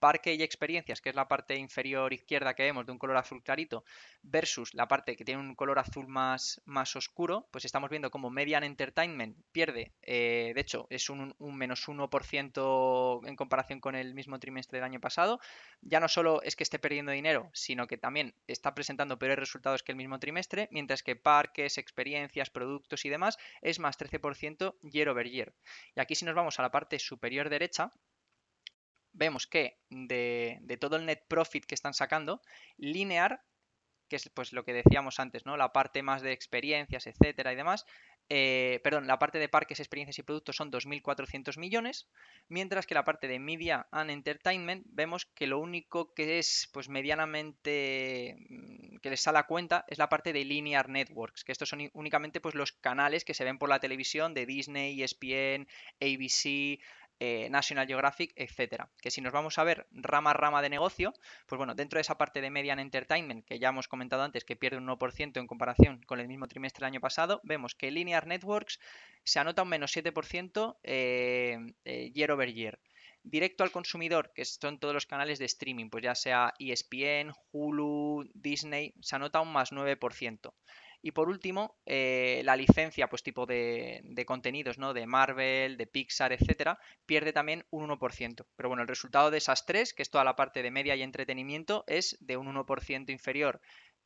parque 0.03 0.35
y 0.35 0.43
experiencias, 0.43 1.01
que 1.01 1.11
es 1.11 1.15
la 1.15 1.29
parte 1.29 1.55
inferior 1.55 2.13
izquierda 2.13 2.55
que 2.55 2.65
vemos 2.65 2.85
de 2.85 2.91
un 2.91 2.99
color 2.99 3.17
azul 3.17 3.41
clarito, 3.41 3.85
versus 4.21 4.75
la 4.75 4.89
parte 4.89 5.15
que 5.15 5.25
tiene 5.25 5.41
un 5.41 5.55
color 5.55 5.79
azul 5.79 6.09
más, 6.09 6.61
más 6.65 6.97
oscuro, 6.97 7.47
pues 7.53 7.65
estamos 7.65 7.89
viendo 7.89 8.11
como 8.11 8.29
Median 8.29 8.65
Entertainment 8.65 9.37
pierde, 9.53 9.93
eh, 10.03 10.51
de 10.57 10.61
hecho, 10.61 10.89
es 10.91 11.09
un, 11.09 11.37
un 11.39 11.57
menos 11.57 11.87
1% 11.87 13.29
en 13.29 13.37
comparación 13.37 13.79
con 13.79 13.95
el 13.95 14.13
mismo 14.13 14.41
trimestre 14.41 14.79
del 14.79 14.87
año 14.87 14.99
pasado. 14.99 15.39
Ya 15.83 16.01
no 16.01 16.09
solo 16.09 16.43
es 16.43 16.57
que 16.57 16.65
esté 16.65 16.81
perdiendo 16.81 17.13
dinero, 17.13 17.49
sino 17.53 17.87
que 17.87 17.97
también 17.97 18.35
está 18.49 18.75
presentando 18.75 19.21
peores 19.21 19.39
resultados 19.39 19.85
que 19.85 19.93
el 19.93 19.97
mismo 19.99 20.19
trimestre, 20.19 20.67
mientras 20.73 21.05
que 21.05 21.15
parques, 21.15 21.79
experiencias, 21.79 22.51
productos 22.51 23.05
y 23.05 23.09
demás 23.09 23.39
es 23.61 23.79
más 23.79 23.97
13% 24.01 24.75
year 24.83 25.09
over 25.09 25.31
year. 25.31 25.55
Y 25.95 26.01
aquí 26.01 26.17
si 26.17 26.25
nos 26.25 26.35
vamos 26.35 26.59
a 26.59 26.63
la 26.63 26.73
parte 26.73 26.99
superior 26.99 27.49
derecha, 27.49 27.93
vemos 29.13 29.47
que 29.47 29.79
de, 29.91 30.61
todo 30.81 30.97
el 30.97 31.07
net 31.07 31.25
profit 31.29 31.65
que 31.65 31.75
están 31.75 31.95
sacando, 31.95 32.43
Linear, 32.77 33.43
que 34.09 34.17
es 34.17 34.29
pues 34.29 34.53
lo 34.53 34.65
que 34.65 34.75
decíamos 34.75 35.21
antes, 35.21 35.47
¿no? 35.47 35.57
La 35.57 35.73
parte 35.73 36.03
más 36.03 36.23
de 36.23 36.33
experiencias, 36.33 37.07
etcétera 37.07 37.53
y 37.53 37.57
demás, 37.57 37.87
eh, 38.29 38.81
perdón, 38.83 39.07
la 39.07 39.19
parte 39.19 39.39
de 39.39 39.49
parques, 39.49 39.81
experiencias 39.81 40.19
y 40.19 40.23
productos 40.23 40.57
son 40.57 40.71
2.400 40.71 41.59
millones, 41.59 42.09
mientras 42.49 42.87
que 42.87 42.95
la 42.95 43.05
parte 43.05 43.29
de 43.29 43.39
media 43.39 43.89
and 43.91 44.11
entertainment 44.11 44.87
vemos 44.89 45.27
que 45.27 45.47
lo 45.47 45.59
único 45.59 46.15
que 46.15 46.39
es 46.39 46.69
pues 46.73 46.89
medianamente 46.89 48.37
mm, 48.49 48.97
que 48.99 49.11
les 49.11 49.21
sale 49.21 49.39
a 49.39 49.47
cuenta 49.47 49.85
es 49.89 49.99
la 49.99 50.09
parte 50.09 50.33
de 50.33 50.45
linear 50.45 50.89
networks, 50.89 51.45
que 51.45 51.53
estos 51.53 51.69
son 51.69 51.91
únicamente 51.93 52.41
pues 52.41 52.55
los 52.55 52.73
canales 52.73 53.25
que 53.25 53.35
se 53.35 53.45
ven 53.45 53.59
por 53.59 53.69
la 53.69 53.81
televisión 53.81 54.33
de 54.35 54.47
Disney, 54.47 55.03
ESPN, 55.03 55.69
ABC, 56.01 56.81
eh, 57.25 57.49
National 57.51 57.87
Geographic, 57.87 58.33
etcétera. 58.35 58.91
Que 59.01 59.13
si 59.13 59.21
nos 59.21 59.33
vamos 59.33 59.57
a 59.57 59.63
ver 59.63 59.87
rama 59.93 60.33
rama 60.33 60.61
de 60.61 60.69
negocio, 60.69 61.13
pues 61.47 61.57
bueno, 61.57 61.77
dentro 61.77 61.99
de 61.99 62.01
esa 62.01 62.19
parte 62.19 62.41
de 62.41 62.51
Median 62.51 62.81
Entertainment, 62.81 63.45
que 63.45 63.61
ya 63.61 63.69
hemos 63.69 63.87
comentado 63.87 64.25
antes 64.25 64.43
que 64.45 64.57
pierde 64.57 64.79
un 64.79 64.89
1% 64.89 65.39
en 65.39 65.47
comparación 65.47 66.03
con 66.05 66.19
el 66.19 66.27
mismo 66.27 66.49
trimestre 66.49 66.81
del 66.81 66.95
año 66.95 67.01
pasado, 67.01 67.41
vemos 67.45 67.77
que 67.77 67.93
Linear 67.93 68.27
Networks 68.27 68.81
se 69.23 69.39
anota 69.39 69.63
un 69.63 69.69
menos 69.69 69.97
7% 69.97 70.79
eh, 70.83 71.59
eh, 71.85 72.11
year 72.13 72.33
over 72.33 72.53
year 72.53 72.81
directo 73.25 73.63
al 73.63 73.71
consumidor, 73.71 74.33
que 74.35 74.45
son 74.45 74.81
todos 74.81 74.93
los 74.93 75.07
canales 75.07 75.39
de 75.39 75.45
streaming, 75.45 75.91
pues 75.91 76.03
ya 76.03 76.17
sea 76.17 76.55
ESPN, 76.59 77.33
Hulu, 77.53 78.29
Disney, 78.35 78.95
se 79.01 79.15
anota 79.15 79.41
un 79.41 79.53
más 79.53 79.71
9%. 79.71 80.53
Y 81.03 81.11
por 81.11 81.29
último, 81.29 81.77
eh, 81.85 82.43
la 82.45 82.55
licencia, 82.55 83.09
pues 83.09 83.25
tipo 83.25 83.45
de, 83.45 84.25
contenidos, 84.25 84.79
¿no? 84.79 84.95
De 84.95 85.07
Marvel, 85.07 85.77
de 85.77 85.87
Pixar, 85.89 86.33
etcétera, 86.33 86.79
pierde 87.07 87.33
también 87.33 87.67
un 87.71 87.91
1%. 87.91 88.47
Pero 88.55 88.69
bueno, 88.69 88.83
el 88.83 88.89
resultado 88.89 89.33
de 89.33 89.39
esas 89.39 89.67
tres, 89.67 89.93
que 89.93 90.03
es 90.03 90.11
toda 90.11 90.23
la 90.23 90.37
parte 90.37 90.63
de 90.63 90.71
media 90.71 90.95
y 90.95 91.03
entretenimiento, 91.03 91.83
es 91.89 92.17
de 92.21 92.37
un 92.37 92.47
1% 92.47 93.11
inferior 93.11 93.61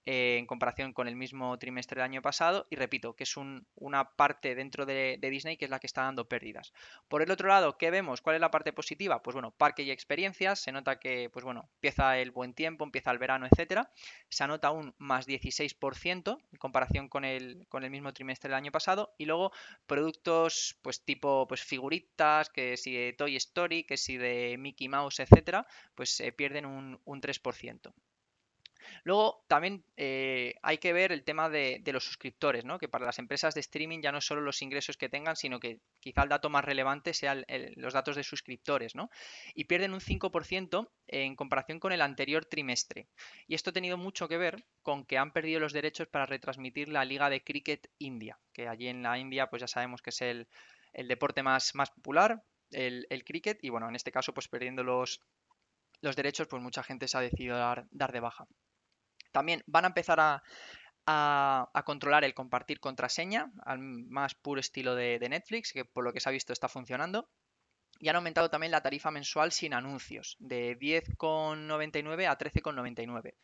eh, 0.07 0.37
en 0.39 0.47
comparación 0.47 0.93
con 0.93 1.09
el 1.09 1.17
mismo 1.17 1.59
trimestre 1.59 1.97
del 1.97 2.05
año 2.05 2.23
pasado. 2.23 2.69
Y 2.71 2.77
repito, 2.77 3.17
que 3.17 3.25
es 3.25 3.35
una 3.75 4.17
parte 4.17 4.55
dentro 4.55 4.87
de, 4.87 5.19
Disney 5.21 5.57
que 5.57 5.65
es 5.65 5.71
la 5.71 5.81
que 5.81 5.89
está 5.89 6.03
dando 6.03 6.29
pérdidas. 6.29 6.73
Por 7.09 7.23
el 7.23 7.31
otro 7.33 7.49
lado, 7.49 7.77
¿qué 7.77 7.91
vemos? 7.91 8.21
¿Cuál 8.21 8.37
es 8.37 8.41
la 8.41 8.53
parte 8.53 8.73
positiva? 8.73 9.21
Pues 9.23 9.35
bueno, 9.35 9.51
parque 9.51 9.83
y 9.83 9.91
experiencias. 9.91 10.61
Se 10.61 10.71
nota 10.71 11.01
que, 11.01 11.29
pues 11.31 11.45
bueno, 11.45 11.69
empieza 11.75 12.19
el 12.19 12.31
buen 12.31 12.55
tiempo, 12.55 12.85
empieza 12.85 13.11
el 13.11 13.19
verano, 13.19 13.47
etcétera. 13.51 13.91
Se 14.29 14.45
anota 14.45 14.71
un 14.71 14.95
más 14.99 15.27
16% 15.27 16.39
en 16.53 16.59
comparación 16.59 17.09
con 17.09 17.25
el, 17.25 17.67
con 17.69 17.83
el 17.83 17.91
mismo 17.91 18.13
trimestre 18.13 18.49
del 18.49 18.57
año 18.57 18.71
pasado. 18.71 19.13
Y 19.19 19.25
luego 19.25 19.51
productos, 19.89 20.79
pues 20.83 21.05
tipo, 21.05 21.49
pues 21.49 21.65
figuritas, 21.65 22.49
que 22.51 22.77
si 22.77 22.95
de 22.95 23.13
Toy 23.13 23.35
Story, 23.35 23.83
que 23.83 23.97
si 23.97 24.17
de 24.17 24.57
Mickey 24.57 24.89
Mouse, 24.89 25.19
etcétera, 25.19 25.67
pues 25.97 26.11
se 26.11 26.31
pierden 26.31 26.65
un, 26.65 27.01
un 27.05 27.21
3%. 27.21 27.93
Luego 29.05 29.45
también 29.49 29.85
eh, 29.97 30.55
hay 30.63 30.79
que 30.79 30.93
ver 30.93 31.13
el 31.13 31.25
tema 31.25 31.49
de, 31.49 31.83
los 31.93 32.05
suscriptores, 32.05 32.65
¿no? 32.65 32.79
que 32.79 32.89
para 32.89 33.07
las 33.07 33.19
empresas 33.19 33.55
de 33.55 33.61
streaming 33.61 34.01
ya 34.01 34.13
no 34.13 34.21
solo 34.21 34.41
los 34.41 34.63
ingresos 34.63 34.97
que 34.97 35.09
tengan, 35.09 35.37
sino 35.37 35.61
que 35.61 35.81
quizá 36.01 36.23
el 36.23 36.29
dato 36.29 36.51
más 36.51 36.65
relevante 36.65 37.15
sean 37.15 37.45
los 37.77 37.95
datos 37.95 38.17
de 38.17 38.23
suscriptores. 38.23 38.95
¿no? 38.95 39.11
Y 39.55 39.65
pierden 39.65 39.95
un 39.95 40.01
5% 40.01 40.89
en 41.09 41.37
comparación 41.37 41.81
con 41.81 41.93
el 41.93 42.03
anterior 42.03 42.45
trimestre. 42.45 43.09
Y 43.47 43.55
esto 43.55 43.71
ha 43.71 43.73
tenido 43.73 43.97
mucho 43.97 44.29
que 44.29 44.39
ver 44.39 44.65
con 44.83 45.05
que 45.05 45.19
han 45.19 45.33
perdido 45.33 45.61
los 45.61 45.73
derechos 45.73 46.09
para 46.09 46.27
retransmitir 46.27 46.89
la 46.89 47.05
Liga 47.05 47.31
de 47.31 47.43
Cricket 47.43 47.91
India, 47.99 48.39
que 48.53 48.69
allí 48.69 48.89
en 48.89 49.03
la 49.03 49.19
India 49.19 49.49
pues 49.49 49.61
ya 49.61 49.69
sabemos 49.69 50.03
que 50.03 50.11
es 50.11 50.23
el, 50.23 50.49
deporte 50.93 51.43
más, 51.43 51.73
popular, 51.95 52.43
el, 52.71 53.25
cricket, 53.25 53.59
y 53.63 53.69
bueno, 53.69 53.89
en 53.89 53.97
este 53.97 54.13
caso 54.13 54.33
pues 54.33 54.49
perdiendo 54.49 54.83
los, 54.83 55.21
derechos, 56.01 56.47
pues 56.49 56.63
mucha 56.63 56.83
gente 56.83 57.09
se 57.09 57.19
ha 57.19 57.21
decidido 57.21 57.57
dar 57.57 58.13
de 58.13 58.21
baja. 58.21 58.47
También 59.37 59.63
van 59.67 59.85
a 59.85 59.89
empezar 59.89 60.19
a, 60.19 61.83
controlar 61.85 62.25
el 62.25 62.33
compartir 62.33 62.81
contraseña 62.81 63.53
al 63.67 63.81
más 63.81 64.35
puro 64.35 64.61
estilo 64.61 64.95
de, 64.95 65.19
de 65.19 65.29
Netflix, 65.29 65.75
que 65.75 65.85
por 65.85 66.05
lo 66.05 66.15
que 66.15 66.21
se 66.21 66.31
ha 66.31 66.33
visto 66.33 66.55
está 66.55 66.71
funcionando. 66.71 67.29
Y 67.99 68.09
han 68.09 68.17
aumentado 68.17 68.49
también 68.49 68.71
la 68.71 68.81
tarifa 68.81 69.11
mensual 69.11 69.53
sin 69.53 69.75
anuncios, 69.75 70.37
de 70.39 70.79
10,99 70.79 72.27
a 72.27 72.39
13,99. 72.39 73.35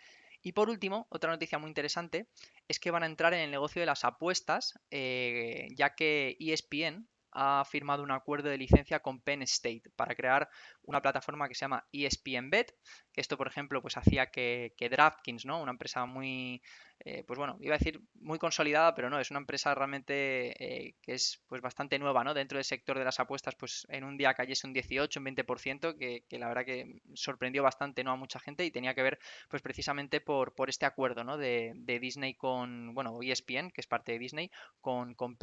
Y 0.41 0.53
por 0.53 0.71
último, 0.71 1.07
otra 1.11 1.31
noticia 1.31 1.59
muy 1.59 1.69
interesante 1.69 2.27
es 2.69 2.81
que 2.81 2.91
van 2.91 3.03
a 3.03 3.07
entrar 3.07 3.35
en 3.35 3.41
el 3.41 3.51
negocio 3.51 3.81
de 3.81 3.87
las 3.87 4.07
apuestas, 4.07 4.79
eh, 4.91 5.69
ya 5.77 5.95
que 5.95 6.39
ESPN 6.41 7.07
ha 7.33 7.65
firmado 7.67 8.03
un 8.03 8.13
acuerdo 8.13 8.49
de 8.49 8.57
licencia 8.57 9.01
con 9.01 9.21
Penn 9.21 9.43
State 9.43 9.91
para 9.95 10.15
crear 10.15 10.49
una 10.85 11.01
plataforma 11.01 11.49
que 11.49 11.55
se 11.55 11.61
llama 11.61 11.87
ESPN 11.93 12.51
Bet, 12.51 12.75
que 13.13 13.21
esto, 13.21 13.37
por 13.37 13.47
ejemplo, 13.47 13.81
pues 13.81 13.97
hacía 13.97 14.27
que, 14.27 14.75
DraftKings, 14.79 15.45
¿no? 15.45 15.61
Una 15.61 15.73
empresa 15.73 16.07
muy, 16.07 16.63
eh, 17.01 17.25
pues 17.27 17.39
bueno, 17.39 17.57
iba 17.61 17.75
a 17.75 17.79
decir 17.79 18.01
muy 18.15 18.39
consolidada, 18.39 18.95
pero 18.95 19.09
no, 19.11 19.21
es 19.21 19.31
una 19.31 19.41
empresa 19.41 19.75
realmente 19.75 20.53
eh, 20.63 20.95
que 21.03 21.15
es 21.15 21.43
pues 21.47 21.63
bastante 21.63 21.99
nueva, 21.99 22.25
¿no? 22.25 22.35
Dentro 22.35 22.59
del 22.59 22.65
sector 22.65 22.99
de 22.99 23.05
las 23.05 23.21
apuestas, 23.21 23.55
pues 23.55 23.87
en 23.89 24.05
un 24.05 24.17
día 24.17 24.35
cayese 24.35 24.67
un 24.67 24.73
18, 24.73 25.21
un 25.21 25.27
20%, 25.27 25.97
que, 25.99 26.25
que 26.29 26.39
la 26.39 26.49
verdad 26.49 26.65
que 26.65 27.01
sorprendió 27.15 27.63
bastante, 27.63 28.03
¿no? 28.05 28.13
A 28.13 28.17
mucha 28.17 28.41
gente 28.41 28.65
y 28.65 28.71
tenía 28.71 28.95
que 28.95 29.03
ver, 29.03 29.19
pues 29.49 29.63
precisamente 29.63 30.21
por, 30.21 30.55
por 30.55 30.69
este 30.69 30.87
acuerdo, 30.87 31.25
¿no? 31.25 31.37
De, 31.37 31.73
de 31.77 32.01
Disney 32.01 32.35
con, 32.35 32.95
bueno, 32.95 33.19
ESPN, 33.23 33.71
que 33.71 33.81
es 33.81 33.87
parte 33.87 34.13
de 34.13 34.19
Disney, 34.19 34.51
con, 34.81 35.15
con, 35.15 35.37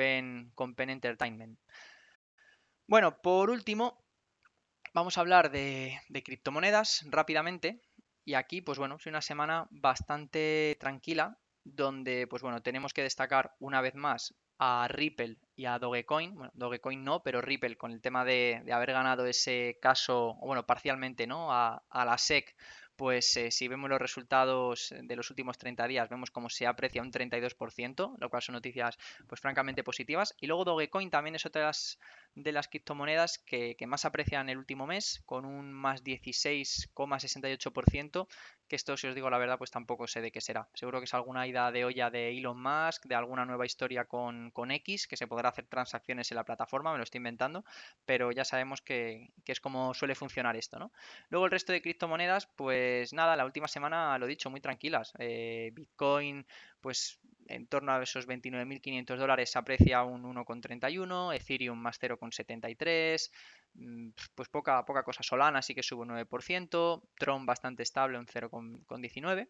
con 0.54 0.76
Penn 0.76 0.90
Entertainment. 0.90 1.60
Bueno, 2.88 3.22
por 3.22 3.52
último, 3.52 4.04
vamos 5.00 5.18
a 5.18 5.22
hablar 5.22 5.50
de, 5.50 5.98
criptomonedas 6.26 7.06
rápidamente. 7.10 7.80
Y 8.26 8.34
aquí, 8.34 8.62
pues 8.62 8.78
bueno, 8.78 8.98
es 8.98 9.06
una 9.06 9.22
semana 9.22 9.66
bastante 9.72 10.78
tranquila 10.80 11.40
donde 11.64 12.28
pues 12.28 12.42
bueno, 12.42 12.62
tenemos 12.62 12.94
que 12.94 13.04
destacar 13.04 13.56
una 13.60 13.80
vez 13.82 13.96
más 13.96 14.36
a 14.58 14.88
Ripple 14.90 15.38
y 15.56 15.66
a 15.66 15.80
Dogecoin. 15.80 16.36
Bueno, 16.36 16.52
Dogecoin 16.54 17.04
no, 17.04 17.24
pero 17.24 17.42
Ripple 17.42 17.78
con 17.78 17.92
el 17.92 18.02
tema 18.02 18.26
de, 18.26 18.62
haber 18.74 18.92
ganado 18.92 19.26
ese 19.26 19.78
caso, 19.82 20.36
bueno, 20.42 20.66
parcialmente, 20.66 21.28
¿no? 21.28 21.48
A, 21.52 21.82
la 21.94 22.18
SEC 22.18 22.54
pues 22.98 23.38
eh, 23.38 23.50
si 23.50 23.70
vemos 23.70 23.90
los 23.90 24.02
resultados 24.02 24.94
de 25.02 25.16
los 25.16 25.30
últimos 25.30 25.58
30 25.58 25.88
días, 25.88 26.10
vemos 26.10 26.32
como 26.32 26.50
se 26.50 26.68
aprecia 26.68 27.02
un 27.02 27.14
32%, 27.14 28.16
lo 28.18 28.30
cual 28.30 28.42
son 28.42 28.56
noticias 28.56 28.98
pues 29.26 29.40
francamente 29.40 29.86
positivas. 29.86 30.36
Y 30.42 30.48
luego 30.48 30.66
Dogecoin 30.66 31.10
también 31.10 31.36
es 31.36 31.46
otra 31.46 31.62
de 31.62 31.68
las, 31.68 31.98
de 32.36 32.52
las 32.52 32.68
criptomonedas 32.68 33.38
que, 33.40 33.76
que, 33.76 33.88
más 33.88 34.06
aprecian 34.06 34.50
el 34.50 34.58
último 34.58 34.86
mes, 34.88 35.22
con 35.26 35.46
un 35.46 35.72
más 35.74 36.04
16,68%, 36.04 38.28
que 38.68 38.76
esto, 38.76 38.98
si 38.98 39.08
os 39.08 39.16
digo 39.16 39.30
la 39.30 39.38
verdad, 39.38 39.58
pues 39.58 39.72
tampoco 39.72 40.08
sé 40.08 40.20
de 40.22 40.32
qué 40.32 40.42
será. 40.42 40.68
Seguro 40.74 41.00
que 41.00 41.06
es 41.06 41.14
alguna 41.14 41.48
ida 41.48 41.72
de 41.72 41.86
olla 41.86 42.10
de 42.10 42.30
Elon 42.30 42.62
Musk, 42.62 43.06
de 43.06 43.16
alguna 43.16 43.46
nueva 43.46 43.66
historia 43.66 44.06
con, 44.06 44.52
con 44.52 44.72
X, 44.72 45.08
que 45.08 45.18
se 45.18 45.28
podrá 45.28 45.50
hacer 45.50 45.66
transacciones 45.66 46.32
en 46.32 46.36
la 46.36 46.46
plataforma, 46.46 46.92
me 46.92 46.98
lo 46.98 47.04
estoy 47.04 47.18
inventando, 47.18 47.66
pero 48.06 48.32
ya 48.32 48.46
sabemos 48.46 48.82
que, 48.82 49.32
que 49.44 49.52
es 49.52 49.60
como 49.60 49.94
suele 49.94 50.16
funcionar 50.16 50.56
esto, 50.56 50.80
¿no? 50.80 50.92
Luego 51.30 51.46
el 51.46 51.52
resto 51.52 51.74
de 51.74 51.82
criptomonedas, 51.82 52.48
pues 52.56 53.14
nada, 53.14 53.36
la 53.36 53.46
última 53.46 53.68
semana, 53.68 54.18
lo 54.18 54.28
dicho, 54.28 54.50
muy 54.50 54.62
tranquilas. 54.62 55.14
Eh, 55.18 55.72
Bitcoin, 55.74 56.46
pues 56.82 57.20
en 57.50 57.68
torno 57.68 57.92
a 57.92 58.02
esos 58.02 58.28
29.500 58.28 59.18
dólares 59.18 59.52
se 59.52 59.60
aprecia 59.60 60.04
un 60.04 60.24
1,31, 60.24 61.36
Ethereum 61.36 61.78
más 61.78 62.00
0,73, 62.00 63.32
mm, 63.74 64.10
pues 64.36 64.50
poca, 64.50 64.86
poca 64.86 65.04
cosa. 65.04 65.24
Solana 65.24 65.62
sí 65.62 65.74
que 65.76 65.84
sube 65.84 66.04
un 66.04 66.10
9%, 66.10 67.04
Tron 67.18 67.46
bastante 67.46 67.84
estable, 67.84 68.18
un 68.18 68.28
0,19%. 68.28 69.50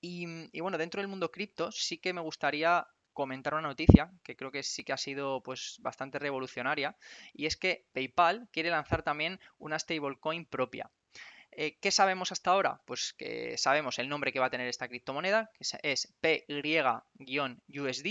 Y, 0.00 0.26
y 0.52 0.60
bueno, 0.60 0.78
dentro 0.78 1.00
del 1.00 1.08
mundo 1.08 1.30
cripto 1.32 1.72
sí 1.72 1.98
que 1.98 2.12
me 2.12 2.20
gustaría 2.20 2.86
comentar 3.12 3.54
una 3.54 3.66
noticia 3.66 4.12
que 4.22 4.36
creo 4.36 4.52
que 4.52 4.62
sí 4.62 4.84
que 4.84 4.92
ha 4.92 4.96
sido 4.96 5.42
pues 5.42 5.78
bastante 5.80 6.20
revolucionaria 6.20 6.96
y 7.32 7.46
es 7.46 7.56
que 7.56 7.88
PayPal 7.92 8.48
quiere 8.52 8.70
lanzar 8.70 9.02
también 9.02 9.40
una 9.58 9.76
stablecoin 9.76 10.46
propia. 10.46 10.88
Eh, 11.60 11.76
¿Qué 11.80 11.90
sabemos 11.90 12.30
hasta 12.30 12.52
ahora? 12.52 12.80
Pues 12.84 13.14
que 13.14 13.58
sabemos 13.58 13.98
el 13.98 14.08
nombre 14.08 14.32
que 14.32 14.38
va 14.38 14.46
a 14.46 14.50
tener 14.50 14.68
esta 14.68 14.86
criptomoneda, 14.86 15.50
que 15.54 15.64
es 15.82 16.14
PY-USD, 16.20 18.06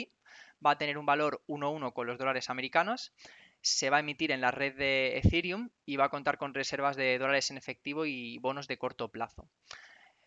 va 0.65 0.71
a 0.71 0.77
tener 0.77 0.97
un 0.97 1.05
valor 1.05 1.41
1-1 1.47 1.93
con 1.93 2.07
los 2.07 2.17
dólares 2.17 2.49
americanos, 2.49 3.13
se 3.61 3.89
va 3.89 3.97
a 3.97 3.99
emitir 4.01 4.33
en 4.33 4.41
la 4.41 4.51
red 4.51 4.75
de 4.75 5.17
Ethereum 5.19 5.69
y 5.85 5.95
va 5.95 6.05
a 6.05 6.09
contar 6.09 6.37
con 6.37 6.53
reservas 6.53 6.97
de 6.97 7.17
dólares 7.17 7.49
en 7.49 7.55
efectivo 7.55 8.05
y 8.05 8.37
bonos 8.39 8.67
de 8.67 8.77
corto 8.77 9.07
plazo. 9.13 9.49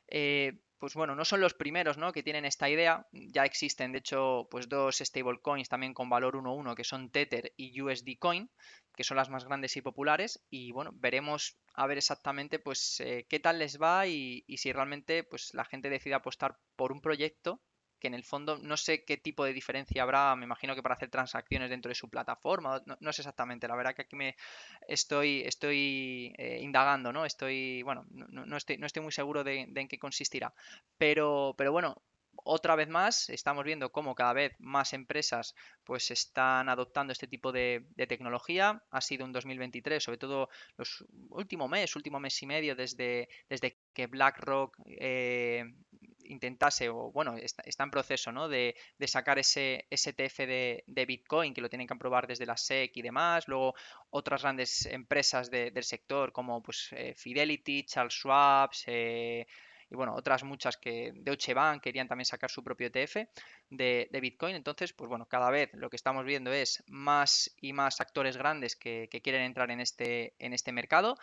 Eh, 0.09 0.59
pues 0.78 0.94
bueno, 0.94 1.14
no 1.14 1.26
son 1.26 1.42
los 1.42 1.52
primeros 1.52 1.98
¿no? 1.98 2.12
que 2.12 2.22
tienen 2.22 2.46
esta 2.46 2.70
idea. 2.70 3.06
Ya 3.12 3.44
existen, 3.44 3.92
de 3.92 3.98
hecho, 3.98 4.48
pues 4.50 4.66
dos 4.66 4.96
stablecoins 4.96 5.68
también 5.68 5.92
con 5.92 6.09
valor 6.09 6.37
1-1 6.37 6.74
que 6.74 6.85
son 6.85 7.11
Tether 7.11 7.52
y 7.59 7.78
USD 7.83 8.16
Coin, 8.18 8.50
que 9.00 9.04
son 9.04 9.16
las 9.16 9.30
más 9.30 9.46
grandes 9.46 9.78
y 9.78 9.80
populares. 9.80 10.44
Y 10.50 10.72
bueno, 10.72 10.90
veremos 10.92 11.56
a 11.72 11.86
ver 11.86 11.96
exactamente 11.96 12.58
pues 12.58 13.00
eh, 13.00 13.24
qué 13.30 13.40
tal 13.40 13.58
les 13.58 13.80
va 13.80 14.06
y, 14.06 14.44
si 14.58 14.72
realmente 14.74 15.24
pues 15.24 15.54
la 15.54 15.64
gente 15.64 15.88
decide 15.88 16.12
apostar 16.12 16.58
por 16.76 16.92
un 16.92 17.00
proyecto 17.00 17.62
que 17.98 18.08
en 18.08 18.14
el 18.14 18.24
fondo 18.24 18.58
no 18.58 18.76
sé 18.76 19.06
qué 19.06 19.16
tipo 19.16 19.42
de 19.46 19.54
diferencia 19.54 20.02
habrá, 20.02 20.36
me 20.36 20.44
imagino 20.44 20.74
que 20.74 20.82
para 20.82 20.96
hacer 20.96 21.08
transacciones 21.08 21.70
dentro 21.70 21.88
de 21.88 21.94
su 21.94 22.10
plataforma, 22.10 22.82
no, 23.00 23.12
sé 23.14 23.22
exactamente, 23.22 23.68
la 23.68 23.76
verdad 23.76 23.94
que 23.94 24.02
aquí 24.02 24.16
me 24.16 24.36
estoy, 24.86 25.40
estoy 25.46 26.34
eh, 26.36 26.58
indagando, 26.60 27.14
¿no? 27.14 27.24
Estoy, 27.24 27.82
bueno, 27.82 28.04
no, 28.10 28.56
estoy, 28.56 28.76
no 28.76 28.86
estoy 28.86 29.02
muy 29.02 29.12
seguro 29.12 29.44
de, 29.44 29.60
en 29.74 29.88
qué 29.88 29.98
consistirá, 29.98 30.52
pero, 30.98 31.54
pero 31.56 31.72
bueno, 31.72 32.02
otra 32.44 32.76
vez 32.76 32.88
más 32.88 33.29
estamos 33.31 33.64
viendo 33.64 33.92
cómo 33.92 34.14
cada 34.14 34.33
vez 34.33 34.53
más 34.59 34.92
empresas 34.92 35.55
pues 35.85 36.11
están 36.11 36.68
adoptando 36.68 37.12
este 37.12 37.26
tipo 37.26 37.53
de, 37.53 37.85
tecnología. 38.09 38.83
Ha 38.90 39.00
sido 39.00 39.24
un 39.24 39.33
2023, 39.33 40.03
sobre 40.03 40.18
todo 40.18 40.48
los 40.76 41.05
último 41.31 41.68
mes, 41.68 41.96
último 41.96 42.20
mes 42.20 42.42
y 42.42 42.46
medio 42.46 42.74
desde, 42.74 43.29
desde 43.48 43.79
que 43.92 44.07
BlackRock 44.07 44.76
eh, 44.87 45.64
intentase, 46.24 46.88
o 46.88 47.11
bueno, 47.12 47.37
está, 47.37 47.85
en 47.85 47.90
proceso, 47.90 48.33
¿no? 48.33 48.48
De, 48.48 48.74
sacar 49.07 49.38
ese 49.38 49.87
STF 49.90 50.38
de, 50.87 51.05
Bitcoin, 51.07 51.53
que 51.53 51.61
lo 51.61 51.68
tienen 51.68 51.87
que 51.87 51.94
aprobar 51.94 52.26
desde 52.26 52.46
la 52.46 52.57
SEC 52.57 52.96
y 52.96 53.03
demás. 53.03 53.48
Luego 53.48 53.74
otras 54.11 54.42
grandes 54.42 54.87
empresas 54.87 55.50
del 55.50 55.85
sector 55.85 56.33
como 56.33 56.62
pues 56.62 56.88
eh, 56.92 57.14
Fidelity, 57.16 57.85
Charles 57.85 58.14
Schwab, 58.14 58.70
eh, 58.87 59.46
y 59.90 59.96
bueno, 59.96 60.14
otras 60.14 60.44
muchas 60.44 60.76
que 60.76 61.12
Deutsche 61.14 61.53
Bank 61.53 61.83
querían 61.83 62.07
también 62.07 62.24
sacar 62.24 62.50
su 62.50 62.62
propio 62.62 62.88
ETF 62.88 63.29
de, 63.70 64.09
Bitcoin. 64.20 64.55
Entonces, 64.55 64.92
pues 64.92 65.09
bueno, 65.09 65.26
cada 65.26 65.50
vez 65.50 65.70
lo 65.74 65.90
que 65.90 65.96
estamos 65.96 66.24
viendo 66.24 66.53
es 66.53 66.85
más 66.87 67.55
y 67.61 67.72
más 67.72 68.00
actores 68.00 68.37
grandes 68.37 68.76
que, 68.76 69.09
que 69.11 69.20
quieren 69.20 69.42
entrar 69.42 69.70
en 69.70 69.81
este, 69.81 70.35
en 70.38 70.53
este 70.53 70.72
mercado 70.72 71.16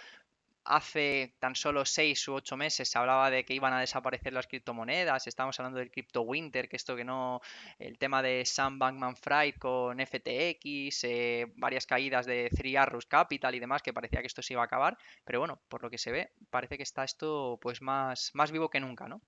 hace 0.68 1.36
tan 1.40 1.56
solo 1.56 1.86
seis 1.86 2.28
u 2.28 2.34
ocho 2.34 2.58
meses 2.58 2.90
se 2.90 2.98
hablaba 2.98 3.30
de 3.30 3.46
que 3.46 3.54
iban 3.54 3.74
a 3.74 3.80
desaparecer 3.80 4.34
las 4.34 4.48
criptomonedas, 4.48 5.26
estamos 5.26 5.60
hablando 5.60 5.80
del 5.80 5.92
Crypto 5.92 6.22
Winter, 6.22 6.68
que 6.68 6.76
esto 6.76 6.96
que 6.96 7.06
no, 7.06 7.42
el 7.80 7.98
tema 7.98 8.22
de 8.22 8.46
Sam 8.46 8.78
Bankman 8.78 9.16
Fried 9.16 9.56
con 9.56 10.00
FTX, 10.00 11.04
eh, 11.04 11.54
varias 11.56 11.86
caídas 11.86 12.26
de 12.26 12.50
Three 12.56 12.76
Arrows 12.76 13.06
Capital 13.06 13.56
y 13.56 13.60
demás, 13.60 13.82
que 13.82 13.94
parecía 13.94 14.22
que 14.22 14.28
esto 14.28 14.42
se 14.42 14.54
iba 14.54 14.62
a 14.62 14.66
acabar, 14.66 14.98
pero 15.24 15.40
bueno, 15.40 15.60
por 15.70 15.82
lo 15.82 15.90
que 15.90 15.98
se 15.98 16.12
ve, 16.12 16.32
parece 16.50 16.78
que 16.78 16.84
está 16.84 17.04
esto 17.04 17.58
pues 17.62 17.82
más, 17.82 18.32
más 18.34 18.52
vivo 18.52 18.70
que 18.70 18.80
nunca, 18.80 19.08
¿no? 19.08 19.22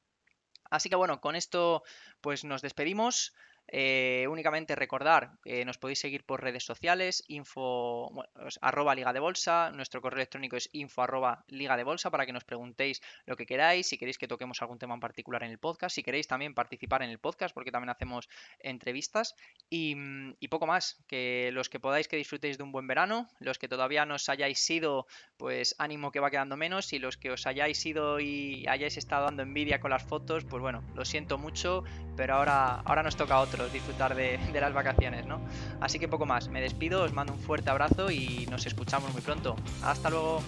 Así 0.69 0.89
que 0.89 0.95
bueno, 0.95 1.19
con 1.19 1.35
esto 1.35 1.83
pues 2.21 2.43
nos 2.43 2.61
despedimos. 2.61 3.33
Eh, 3.71 4.25
únicamente 4.29 4.75
recordar 4.75 5.37
que 5.43 5.63
nos 5.63 5.77
podéis 5.77 5.99
seguir 5.99 6.25
por 6.25 6.41
redes 6.41 6.63
sociales, 6.63 7.23
info 7.27 8.11
arroba 8.61 8.95
liga 8.95 9.13
de 9.13 9.19
bolsa, 9.19 9.71
nuestro 9.71 10.01
correo 10.01 10.17
electrónico 10.17 10.55
es 10.55 10.69
info 10.73 11.03
arroba 11.03 11.43
liga 11.47 11.77
de 11.77 11.83
bolsa 11.83 12.09
para 12.09 12.25
que 12.25 12.33
nos 12.33 12.43
preguntéis 12.43 13.01
lo 13.25 13.35
que 13.35 13.45
queráis, 13.45 13.87
si 13.87 13.97
queréis 13.97 14.17
que 14.17 14.27
toquemos 14.27 14.61
algún 14.61 14.79
tema 14.79 14.95
en 14.95 14.99
particular 14.99 15.43
en 15.43 15.51
el 15.51 15.59
podcast, 15.59 15.95
si 15.95 16.03
queréis 16.03 16.27
también 16.27 16.55
participar 16.55 17.03
en 17.03 17.11
el 17.11 17.19
podcast 17.19 17.53
porque 17.53 17.71
también 17.71 17.89
hacemos 17.89 18.27
entrevistas. 18.59 19.35
Y, 19.69 19.95
poco 20.49 20.65
más, 20.65 21.03
que 21.07 21.51
los 21.53 21.69
que 21.69 21.79
podáis 21.79 22.07
que 22.07 22.17
disfrutéis 22.17 22.57
de 22.57 22.63
un 22.63 22.71
buen 22.71 22.87
verano, 22.87 23.27
los 23.39 23.59
que 23.59 23.67
todavía 23.67 24.05
no 24.05 24.15
os 24.15 24.27
hayáis 24.29 24.67
ido, 24.67 25.05
pues 25.37 25.75
ánimo 25.77 26.11
que 26.11 26.19
va 26.19 26.31
quedando 26.31 26.57
menos 26.57 26.91
y 26.91 26.97
los 26.97 27.17
que 27.17 27.29
os 27.31 27.45
hayáis 27.45 27.85
ido 27.85 28.19
y 28.19 28.65
hayáis 28.67 28.97
estado 28.97 29.25
dando 29.25 29.43
envidia 29.43 29.79
con 29.79 29.91
las 29.91 30.03
fotos, 30.03 30.43
pues 30.45 30.59
bueno, 30.59 30.83
lo 30.95 31.05
siento 31.05 31.37
mucho, 31.37 31.83
pero 32.17 32.33
ahora, 32.33 32.81
ahora 32.81 33.03
nos 33.03 33.15
toca 33.15 33.35
a 33.35 33.41
disfrutar 33.67 34.15
de, 34.15 34.39
de 34.51 34.61
las 34.61 34.73
vacaciones, 34.73 35.25
¿no? 35.25 35.41
Así 35.81 35.99
que 35.99 36.07
poco 36.07 36.25
más, 36.25 36.47
me 36.47 36.61
despido, 36.61 37.03
os 37.03 37.13
mando 37.13 37.33
un 37.33 37.39
fuerte 37.39 37.69
abrazo 37.69 38.09
y 38.11 38.47
nos 38.49 38.65
escuchamos 38.65 39.11
muy 39.11 39.21
pronto. 39.21 39.55
Hasta 39.83 40.09
luego. 40.09 40.41